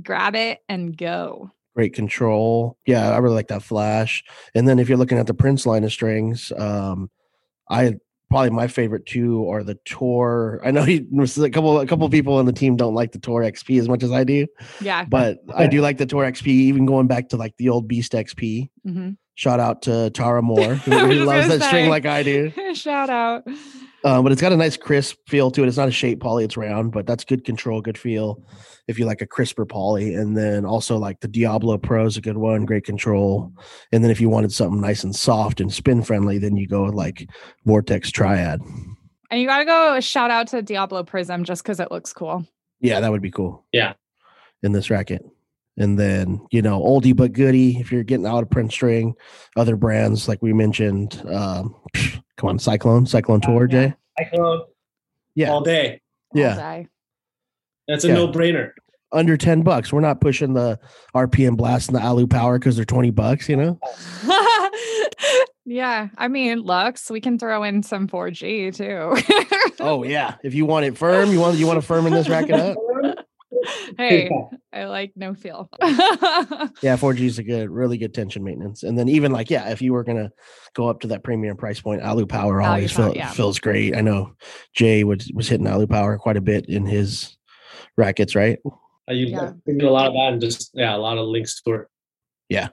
grab 0.00 0.34
it, 0.34 0.60
and 0.68 0.96
go. 0.96 1.50
Great 1.74 1.94
control. 1.94 2.76
Yeah, 2.86 3.10
I 3.10 3.18
really 3.18 3.36
like 3.36 3.48
that 3.48 3.62
flash. 3.62 4.24
And 4.54 4.66
then 4.68 4.78
if 4.78 4.88
you're 4.88 4.98
looking 4.98 5.18
at 5.18 5.26
the 5.26 5.34
Prince 5.34 5.66
line 5.66 5.84
of 5.84 5.92
strings, 5.92 6.52
um, 6.58 7.10
I 7.68 7.94
probably 8.28 8.50
my 8.50 8.66
favorite 8.68 9.06
two 9.06 9.48
are 9.50 9.62
the 9.62 9.76
Tour. 9.84 10.60
I 10.64 10.70
know 10.72 10.82
he 10.84 11.06
a 11.38 11.50
couple 11.50 11.78
a 11.80 11.86
couple 11.86 12.08
people 12.10 12.34
on 12.34 12.46
the 12.46 12.52
team 12.52 12.76
don't 12.76 12.94
like 12.94 13.12
the 13.12 13.18
Tour 13.18 13.42
XP 13.42 13.78
as 13.78 13.88
much 13.88 14.02
as 14.02 14.10
I 14.12 14.24
do, 14.24 14.46
Yeah. 14.80 15.04
but 15.04 15.38
I 15.54 15.66
do 15.68 15.80
like 15.80 15.98
the 15.98 16.06
Tour 16.06 16.24
XP. 16.24 16.46
Even 16.48 16.86
going 16.86 17.06
back 17.06 17.28
to 17.30 17.36
like 17.36 17.56
the 17.56 17.68
old 17.68 17.86
Beast 17.88 18.12
XP. 18.12 18.68
Mhm. 18.86 19.16
Shout 19.36 19.58
out 19.60 19.82
to 19.82 20.10
Tara 20.10 20.42
Moore, 20.50 20.74
who, 20.74 20.90
loves 21.24 21.48
that 21.48 21.62
string 21.62 21.88
like 21.88 22.04
I 22.04 22.22
do. 22.22 22.52
Shout 22.74 23.08
out. 23.10 23.44
Um, 24.02 24.22
but 24.22 24.32
it's 24.32 24.40
got 24.40 24.52
a 24.52 24.56
nice 24.56 24.76
crisp 24.76 25.16
feel 25.28 25.50
to 25.50 25.62
it. 25.62 25.68
It's 25.68 25.76
not 25.76 25.88
a 25.88 25.92
shape 25.92 26.20
poly, 26.20 26.44
it's 26.44 26.56
round, 26.56 26.92
but 26.92 27.06
that's 27.06 27.24
good 27.24 27.44
control, 27.44 27.80
good 27.80 27.98
feel 27.98 28.42
if 28.88 28.98
you 28.98 29.04
like 29.04 29.20
a 29.20 29.26
crisper 29.26 29.66
poly. 29.66 30.14
And 30.14 30.36
then 30.36 30.64
also 30.64 30.96
like 30.96 31.20
the 31.20 31.28
Diablo 31.28 31.76
Pro 31.76 32.06
is 32.06 32.16
a 32.16 32.22
good 32.22 32.38
one, 32.38 32.64
great 32.64 32.84
control. 32.84 33.52
And 33.92 34.02
then 34.02 34.10
if 34.10 34.20
you 34.20 34.28
wanted 34.28 34.52
something 34.52 34.80
nice 34.80 35.04
and 35.04 35.14
soft 35.14 35.60
and 35.60 35.72
spin 35.72 36.02
friendly, 36.02 36.38
then 36.38 36.56
you 36.56 36.66
go 36.66 36.84
with 36.84 36.94
like 36.94 37.28
Vortex 37.66 38.10
Triad. 38.10 38.60
And 39.30 39.40
you 39.40 39.46
got 39.46 39.58
to 39.58 39.64
go 39.64 40.00
shout 40.00 40.30
out 40.30 40.48
to 40.48 40.62
Diablo 40.62 41.04
Prism 41.04 41.44
just 41.44 41.62
because 41.62 41.78
it 41.78 41.92
looks 41.92 42.12
cool. 42.12 42.46
Yeah, 42.80 43.00
that 43.00 43.10
would 43.12 43.22
be 43.22 43.30
cool. 43.30 43.64
Yeah. 43.70 43.92
In 44.62 44.72
this 44.72 44.90
racket. 44.90 45.24
And 45.76 45.98
then, 45.98 46.44
you 46.50 46.62
know, 46.62 46.80
oldie 46.80 47.16
but 47.16 47.32
goodie, 47.32 47.78
if 47.78 47.92
you're 47.92 48.02
getting 48.02 48.26
out 48.26 48.42
of 48.42 48.50
Prince 48.50 48.74
string, 48.74 49.14
other 49.56 49.76
brands 49.76 50.26
like 50.26 50.42
we 50.42 50.52
mentioned, 50.52 51.22
um, 51.30 51.74
come 52.40 52.48
on, 52.50 52.58
Cyclone, 52.58 53.06
Cyclone 53.06 53.40
Tour, 53.40 53.68
yeah. 53.70 53.88
Jay. 53.88 53.94
Cyclone 54.18 54.62
Yeah. 55.34 55.50
all 55.50 55.60
day. 55.60 56.00
all 56.34 56.40
Yeah. 56.40 56.54
day. 56.56 56.86
That's 57.86 58.04
a 58.04 58.08
Yeah. 58.08 58.14
no-brainer. 58.14 58.72
under 59.12 59.36
10 59.36 59.62
bucks. 59.62 59.92
We're 59.92 59.98
not 60.00 60.20
pushing 60.20 60.54
the 60.54 60.78
RPM 61.16 61.56
blast 61.56 61.88
and 61.88 61.98
the 61.98 62.00
Alu 62.04 62.28
power 62.28 62.60
because 62.60 62.76
they're 62.76 62.84
20 62.84 63.10
bucks, 63.10 63.48
you 63.48 63.56
know? 63.56 63.80
yeah. 65.64 66.10
I 66.16 66.28
mean, 66.28 66.62
Lux, 66.62 67.10
we 67.10 67.20
can 67.20 67.36
throw 67.36 67.64
in 67.64 67.82
some 67.82 68.06
4G 68.06 68.72
too. 68.72 69.16
Oh 69.82 70.04
yeah. 70.04 70.34
If 70.44 70.54
you 70.54 70.64
want 70.66 70.84
it 70.84 70.96
firm, 70.98 71.32
you 71.32 71.40
want 71.40 71.56
you 71.56 71.66
want 71.66 71.80
to 71.80 71.86
firm 71.86 72.06
in 72.06 72.12
this 72.12 72.28
racket 72.28 72.54
up? 72.54 72.76
hey, 73.98 74.30
I 74.72 74.84
like 74.84 75.12
no 75.16 75.34
feel. 75.34 75.68
Yeah, 75.80 75.88
4G 76.96 77.20
is 77.20 77.38
a 77.38 77.42
good, 77.42 77.70
really 77.70 77.98
good 77.98 78.14
tension 78.14 78.44
maintenance. 78.44 78.82
And 78.82 78.98
then 78.98 79.08
even 79.08 79.32
like, 79.32 79.50
yeah, 79.50 79.70
if 79.70 79.82
you 79.82 79.92
were 79.92 80.04
gonna 80.04 80.30
go 80.74 80.88
up 80.88 81.00
to 81.00 81.08
that 81.08 81.24
premium 81.24 81.56
price 81.56 81.80
point, 81.80 82.02
Alu 82.02 82.26
power 82.26 82.60
Alu 82.60 82.70
always 82.70 82.92
power, 82.92 83.06
feel, 83.06 83.16
yeah. 83.16 83.30
feels 83.30 83.58
great. 83.58 83.96
I 83.96 84.00
know 84.00 84.32
Jay 84.74 85.04
was 85.04 85.30
was 85.34 85.48
hitting 85.48 85.66
Alu 85.66 85.86
power 85.86 86.18
quite 86.18 86.36
a 86.36 86.40
bit 86.40 86.66
in 86.66 86.86
his 86.86 87.36
rackets, 87.96 88.34
right? 88.34 88.58
I 89.08 89.12
use 89.12 89.30
Yeah. 89.30 89.52
I 89.68 89.72
do 89.76 89.88
a 89.88 89.90
lot 89.90 90.06
of 90.06 90.14
that 90.14 90.32
and 90.32 90.40
just 90.40 90.70
yeah, 90.74 90.94
a 90.94 90.98
lot 90.98 91.18
of 91.18 91.26
links 91.26 91.60
to 91.62 91.74
it. 91.74 91.86
Yeah. 92.48 92.68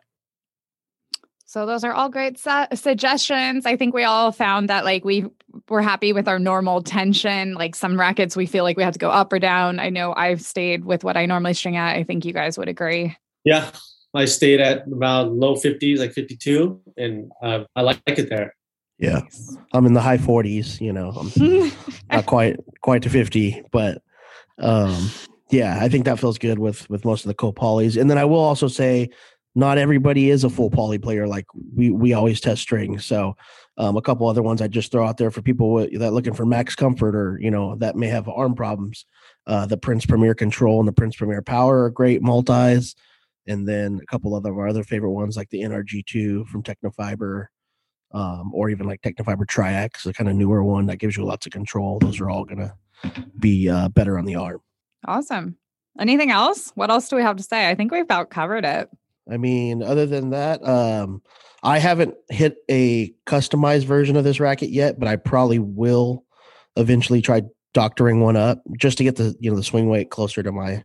So 1.46 1.66
those 1.66 1.84
are 1.86 1.94
all 1.94 2.10
great 2.10 2.38
su- 2.38 2.76
suggestions. 2.76 3.66
I 3.66 3.78
think 3.78 3.94
we 3.96 4.04
all 4.04 4.32
found 4.34 4.70
that 4.70 4.84
like 4.84 5.06
we 5.06 5.26
were 5.70 5.82
happy 5.82 6.14
with 6.14 6.28
our 6.28 6.40
normal 6.40 6.82
tension. 6.82 7.54
Like 7.54 7.76
some 7.76 8.00
rackets, 8.00 8.36
we 8.36 8.46
feel 8.46 8.64
like 8.64 8.78
we 8.78 8.84
have 8.84 8.94
to 8.94 9.00
go 9.00 9.10
up 9.10 9.32
or 9.34 9.40
down. 9.40 9.80
I 9.80 9.90
know 9.90 10.14
I've 10.16 10.42
stayed 10.42 10.86
with 10.86 11.04
what 11.04 11.18
I 11.18 11.26
normally 11.26 11.54
string 11.54 11.76
at. 11.76 11.96
I 11.96 12.04
think 12.04 12.26
you 12.26 12.34
guys 12.34 12.58
would 12.58 12.70
agree. 12.70 13.16
Yeah. 13.44 13.72
I 14.14 14.26
stayed 14.26 14.62
at 14.62 14.88
about 14.88 15.32
low 15.34 15.56
50s, 15.56 16.00
like 16.00 16.14
52, 16.14 16.82
and 16.98 17.32
uh, 17.44 17.66
I 17.76 17.82
like 17.82 18.02
it 18.08 18.30
there. 18.30 18.56
Yeah. 18.98 19.22
I'm 19.74 19.86
in 19.86 19.94
the 19.94 20.02
high 20.02 20.18
40s, 20.18 20.82
you 20.82 20.92
know. 20.94 21.12
I'm 21.12 21.72
not 22.10 22.26
quite 22.26 22.58
quite 22.82 23.02
to 23.04 23.10
50 23.10 23.64
but 23.72 24.02
um 24.60 25.12
yeah 25.52 25.80
i 25.82 25.90
think 25.90 26.06
that 26.06 26.20
feels 26.20 26.38
good 26.38 26.58
with 26.58 26.90
with 26.90 27.04
most 27.04 27.26
of 27.26 27.28
the 27.28 27.34
co-polys 27.34 28.00
and 28.00 28.10
then 28.10 28.18
i 28.18 28.24
will 28.24 28.40
also 28.40 28.70
say 28.70 29.10
not 29.56 29.78
everybody 29.78 30.30
is 30.30 30.46
a 30.46 30.50
full 30.50 30.70
poly 30.70 30.98
player 30.98 31.28
like 31.28 31.46
we 31.76 31.92
we 31.92 32.14
always 32.14 32.40
test 32.40 32.62
strings 32.62 33.04
so 33.04 33.36
um, 33.78 33.98
a 33.98 34.02
couple 34.02 34.28
other 34.28 34.42
ones 34.42 34.62
i 34.62 34.68
just 34.68 34.92
throw 34.92 35.06
out 35.06 35.18
there 35.18 35.32
for 35.32 35.42
people 35.42 35.72
with, 35.72 35.98
that 36.00 36.14
looking 36.14 36.34
for 36.34 36.46
max 36.46 36.76
comfort 36.76 37.16
or 37.16 37.38
you 37.42 37.52
know 37.52 37.76
that 37.76 37.96
may 37.96 38.08
have 38.08 38.28
arm 38.28 38.56
problems 38.56 39.06
uh, 39.48 39.66
the 39.66 39.78
prince 39.78 40.06
premier 40.06 40.34
control 40.34 40.80
and 40.80 40.88
the 40.88 40.94
prince 40.94 41.16
premier 41.16 41.42
power 41.42 41.84
are 41.84 41.90
great 41.90 42.22
multis 42.22 42.96
and 43.48 43.68
then 43.68 44.00
a 44.02 44.06
couple 44.06 44.36
of 44.36 44.46
our 44.46 44.68
other 44.68 44.84
favorite 44.84 45.12
ones 45.12 45.38
like 45.38 45.50
the 45.50 45.62
nrg2 45.62 46.48
from 46.48 46.64
Tecnifibre 46.64 47.48
um, 48.14 48.52
or 48.54 48.70
even 48.70 48.88
like 48.88 49.02
Tecnifibre 49.02 49.46
Triax, 49.46 50.06
a 50.06 50.14
kind 50.14 50.30
of 50.30 50.36
newer 50.36 50.64
one 50.64 50.86
that 50.88 50.98
gives 50.98 51.18
you 51.18 51.26
lots 51.26 51.46
of 51.46 51.52
control. 51.52 52.00
Those 52.00 52.20
are 52.20 52.30
all 52.30 52.46
gonna 52.46 52.74
be 53.40 53.70
uh, 53.70 53.90
better 53.90 54.18
on 54.18 54.26
the 54.26 54.36
arm. 54.36 54.62
awesome. 55.06 55.58
Anything 56.00 56.32
else? 56.32 56.72
What 56.76 56.92
else 56.92 57.10
do 57.10 57.16
we 57.16 57.24
have 57.24 57.38
to 57.38 57.44
say? 57.44 57.70
I 57.70 57.76
think 57.76 57.92
we've 57.92 58.04
about 58.04 58.30
covered 58.30 58.66
it. 58.66 58.90
I 59.30 59.38
mean, 59.38 59.84
other 59.84 60.06
than 60.06 60.30
that, 60.32 60.66
um, 60.68 61.22
I 61.64 61.80
haven't 61.80 62.16
hit 62.30 62.58
a 62.70 63.14
customized 63.26 63.86
version 63.86 64.16
of 64.16 64.24
this 64.24 64.40
racket 64.40 64.70
yet, 64.70 65.00
but 65.00 65.08
I 65.08 65.16
probably 65.16 65.60
will 65.60 66.24
eventually 66.76 67.22
try 67.22 67.42
doctoring 67.74 68.22
one 68.22 68.36
up 68.36 68.62
just 68.78 68.98
to 68.98 69.04
get 69.04 69.16
the 69.16 69.36
you 69.40 69.50
know 69.50 69.56
the 69.56 69.64
swing 69.64 69.90
weight 69.90 70.10
closer 70.10 70.42
to 70.44 70.52
my 70.52 70.84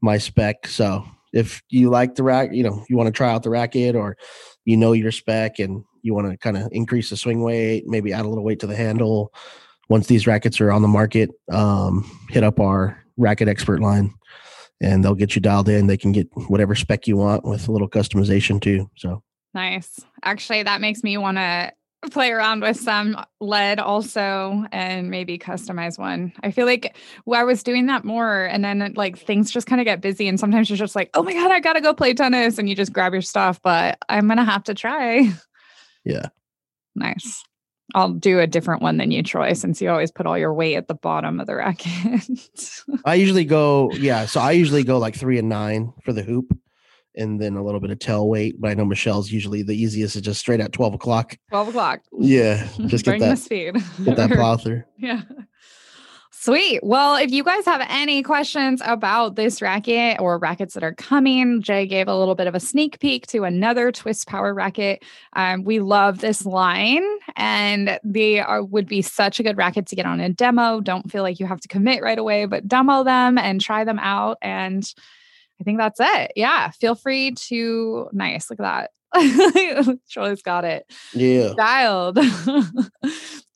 my 0.00 0.18
spec. 0.18 0.66
So 0.66 1.04
if 1.32 1.62
you 1.68 1.90
like 1.90 2.14
the 2.14 2.22
rack, 2.22 2.50
you 2.52 2.62
know, 2.62 2.84
you 2.88 2.96
want 2.96 3.08
to 3.08 3.12
try 3.12 3.30
out 3.30 3.42
the 3.42 3.50
racket 3.50 3.94
or 3.94 4.16
you 4.64 4.76
know 4.76 4.92
your 4.92 5.12
spec 5.12 5.58
and 5.58 5.84
you 6.02 6.14
want 6.14 6.30
to 6.30 6.36
kind 6.38 6.56
of 6.56 6.68
increase 6.72 7.10
the 7.10 7.16
swing 7.16 7.42
weight, 7.42 7.84
maybe 7.86 8.12
add 8.12 8.24
a 8.24 8.28
little 8.28 8.44
weight 8.44 8.60
to 8.60 8.66
the 8.66 8.76
handle. 8.76 9.32
Once 9.88 10.06
these 10.06 10.26
rackets 10.26 10.60
are 10.60 10.70
on 10.70 10.82
the 10.82 10.88
market, 10.88 11.30
um, 11.50 12.08
hit 12.30 12.44
up 12.44 12.60
our 12.60 13.02
racket 13.16 13.48
expert 13.48 13.80
line 13.80 14.14
and 14.80 15.04
they'll 15.04 15.14
get 15.14 15.34
you 15.34 15.40
dialed 15.40 15.68
in. 15.68 15.86
They 15.86 15.96
can 15.96 16.12
get 16.12 16.28
whatever 16.48 16.74
spec 16.74 17.06
you 17.06 17.16
want 17.16 17.44
with 17.44 17.68
a 17.68 17.72
little 17.72 17.88
customization 17.88 18.60
too. 18.60 18.90
So 18.96 19.22
Nice. 19.54 20.00
Actually, 20.22 20.62
that 20.62 20.80
makes 20.80 21.02
me 21.02 21.16
want 21.18 21.38
to 21.38 21.72
play 22.10 22.30
around 22.30 22.62
with 22.62 22.78
some 22.78 23.14
lead 23.40 23.78
also 23.78 24.64
and 24.72 25.10
maybe 25.10 25.38
customize 25.38 25.98
one. 25.98 26.32
I 26.42 26.50
feel 26.50 26.64
like 26.66 26.96
well, 27.26 27.40
I 27.40 27.44
was 27.44 27.62
doing 27.62 27.86
that 27.86 28.04
more 28.04 28.44
and 28.44 28.64
then 28.64 28.94
like 28.96 29.18
things 29.18 29.50
just 29.50 29.66
kind 29.66 29.80
of 29.80 29.84
get 29.84 30.00
busy 30.00 30.28
and 30.28 30.40
sometimes 30.40 30.70
you're 30.70 30.76
just 30.76 30.96
like, 30.96 31.10
"Oh 31.14 31.22
my 31.22 31.34
god, 31.34 31.50
I 31.50 31.60
got 31.60 31.74
to 31.74 31.80
go 31.80 31.92
play 31.92 32.14
tennis." 32.14 32.58
and 32.58 32.68
you 32.68 32.74
just 32.74 32.92
grab 32.92 33.12
your 33.12 33.22
stuff, 33.22 33.60
but 33.62 33.98
I'm 34.08 34.26
going 34.26 34.38
to 34.38 34.44
have 34.44 34.64
to 34.64 34.74
try. 34.74 35.30
Yeah. 36.02 36.28
Nice. 36.94 37.44
I'll 37.94 38.12
do 38.12 38.40
a 38.40 38.46
different 38.46 38.82
one 38.82 38.96
than 38.96 39.10
you, 39.10 39.22
Troy, 39.22 39.52
since 39.52 39.80
you 39.80 39.90
always 39.90 40.10
put 40.10 40.26
all 40.26 40.38
your 40.38 40.54
weight 40.54 40.76
at 40.76 40.88
the 40.88 40.94
bottom 40.94 41.40
of 41.40 41.46
the 41.46 41.54
racket. 41.56 42.28
I 43.04 43.14
usually 43.14 43.44
go, 43.44 43.90
yeah. 43.92 44.26
So 44.26 44.40
I 44.40 44.52
usually 44.52 44.84
go 44.84 44.98
like 44.98 45.14
three 45.14 45.38
and 45.38 45.48
nine 45.48 45.92
for 46.04 46.12
the 46.12 46.22
hoop 46.22 46.56
and 47.16 47.40
then 47.40 47.56
a 47.56 47.64
little 47.64 47.80
bit 47.80 47.90
of 47.90 47.98
tail 47.98 48.28
weight. 48.28 48.60
But 48.60 48.70
I 48.70 48.74
know 48.74 48.84
Michelle's 48.84 49.30
usually 49.30 49.62
the 49.62 49.74
easiest 49.74 50.16
is 50.16 50.22
just 50.22 50.40
straight 50.40 50.60
at 50.60 50.72
12 50.72 50.94
o'clock. 50.94 51.36
12 51.50 51.68
o'clock. 51.68 52.00
Yeah. 52.18 52.66
Just 52.86 53.04
get 53.04 53.12
Bring 53.12 53.20
the 53.20 53.26
that, 53.26 53.38
speed. 53.38 53.74
get 54.04 54.16
that 54.16 54.30
plow 54.32 54.56
through. 54.56 54.84
Yeah. 54.96 55.22
Sweet. 56.42 56.80
Well, 56.82 57.16
if 57.16 57.30
you 57.30 57.44
guys 57.44 57.66
have 57.66 57.84
any 57.90 58.22
questions 58.22 58.80
about 58.86 59.36
this 59.36 59.60
racket 59.60 60.18
or 60.20 60.38
rackets 60.38 60.72
that 60.72 60.82
are 60.82 60.94
coming, 60.94 61.60
Jay 61.60 61.86
gave 61.86 62.08
a 62.08 62.16
little 62.16 62.34
bit 62.34 62.46
of 62.46 62.54
a 62.54 62.60
sneak 62.60 62.98
peek 62.98 63.26
to 63.26 63.44
another 63.44 63.92
Twist 63.92 64.26
Power 64.26 64.54
racket. 64.54 65.02
Um, 65.34 65.64
we 65.64 65.80
love 65.80 66.20
this 66.20 66.46
line, 66.46 67.04
and 67.36 67.98
they 68.02 68.40
are, 68.40 68.64
would 68.64 68.86
be 68.88 69.02
such 69.02 69.38
a 69.38 69.42
good 69.42 69.58
racket 69.58 69.86
to 69.88 69.96
get 69.96 70.06
on 70.06 70.18
a 70.18 70.30
demo. 70.30 70.80
Don't 70.80 71.12
feel 71.12 71.22
like 71.22 71.40
you 71.40 71.46
have 71.46 71.60
to 71.60 71.68
commit 71.68 72.02
right 72.02 72.18
away, 72.18 72.46
but 72.46 72.66
demo 72.66 73.04
them 73.04 73.36
and 73.36 73.60
try 73.60 73.84
them 73.84 73.98
out. 73.98 74.38
And 74.40 74.82
I 75.60 75.64
think 75.64 75.76
that's 75.76 76.00
it. 76.00 76.32
Yeah. 76.36 76.70
Feel 76.70 76.94
free 76.94 77.32
to, 77.32 78.08
nice. 78.12 78.48
Look 78.48 78.60
at 78.60 78.88
that. 79.12 79.98
Troy's 80.10 80.40
got 80.40 80.64
it 80.64 80.90
Yeah. 81.12 81.52
dialed. 81.54 82.18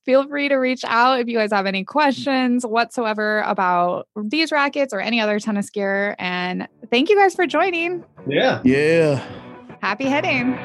Feel 0.04 0.28
free 0.28 0.50
to 0.50 0.56
reach 0.56 0.84
out 0.84 1.20
if 1.20 1.28
you 1.28 1.38
guys 1.38 1.52
have 1.52 1.66
any 1.66 1.80
mm-hmm. 1.80 1.90
questions 1.90 2.66
whatsoever 2.66 3.40
about 3.42 4.06
these 4.16 4.52
rackets 4.52 4.92
or 4.92 5.00
any 5.00 5.20
other 5.20 5.40
tennis 5.40 5.70
gear. 5.70 6.14
And 6.18 6.68
thank 6.90 7.08
you 7.08 7.16
guys 7.16 7.34
for 7.34 7.46
joining. 7.46 8.04
Yeah. 8.26 8.60
Yeah. 8.64 9.24
Happy 9.80 10.04
hitting. 10.04 10.58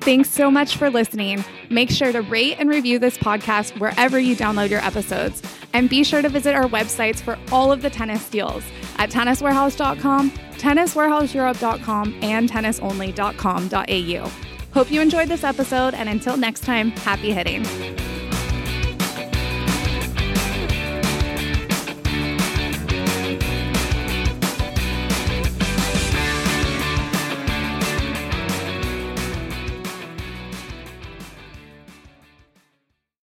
Thanks 0.00 0.28
so 0.28 0.50
much 0.50 0.76
for 0.76 0.90
listening. 0.90 1.42
Make 1.70 1.90
sure 1.90 2.12
to 2.12 2.20
rate 2.20 2.56
and 2.58 2.68
review 2.68 2.98
this 2.98 3.16
podcast 3.16 3.80
wherever 3.80 4.18
you 4.18 4.36
download 4.36 4.68
your 4.68 4.84
episodes. 4.84 5.42
And 5.72 5.88
be 5.88 6.04
sure 6.04 6.20
to 6.20 6.28
visit 6.28 6.54
our 6.54 6.66
websites 6.66 7.22
for 7.22 7.38
all 7.50 7.72
of 7.72 7.80
the 7.80 7.88
tennis 7.88 8.28
deals 8.28 8.62
at 8.98 9.10
tenniswarehouse.com, 9.10 10.30
tenniswarehouseeurope.com, 10.30 12.18
and 12.22 12.50
tennisonly.com.au. 12.50 14.53
Hope 14.74 14.90
you 14.90 15.00
enjoyed 15.00 15.28
this 15.28 15.44
episode, 15.44 15.94
and 15.94 16.08
until 16.08 16.36
next 16.36 16.64
time, 16.64 16.90
happy 16.90 17.32
hitting. 17.32 17.64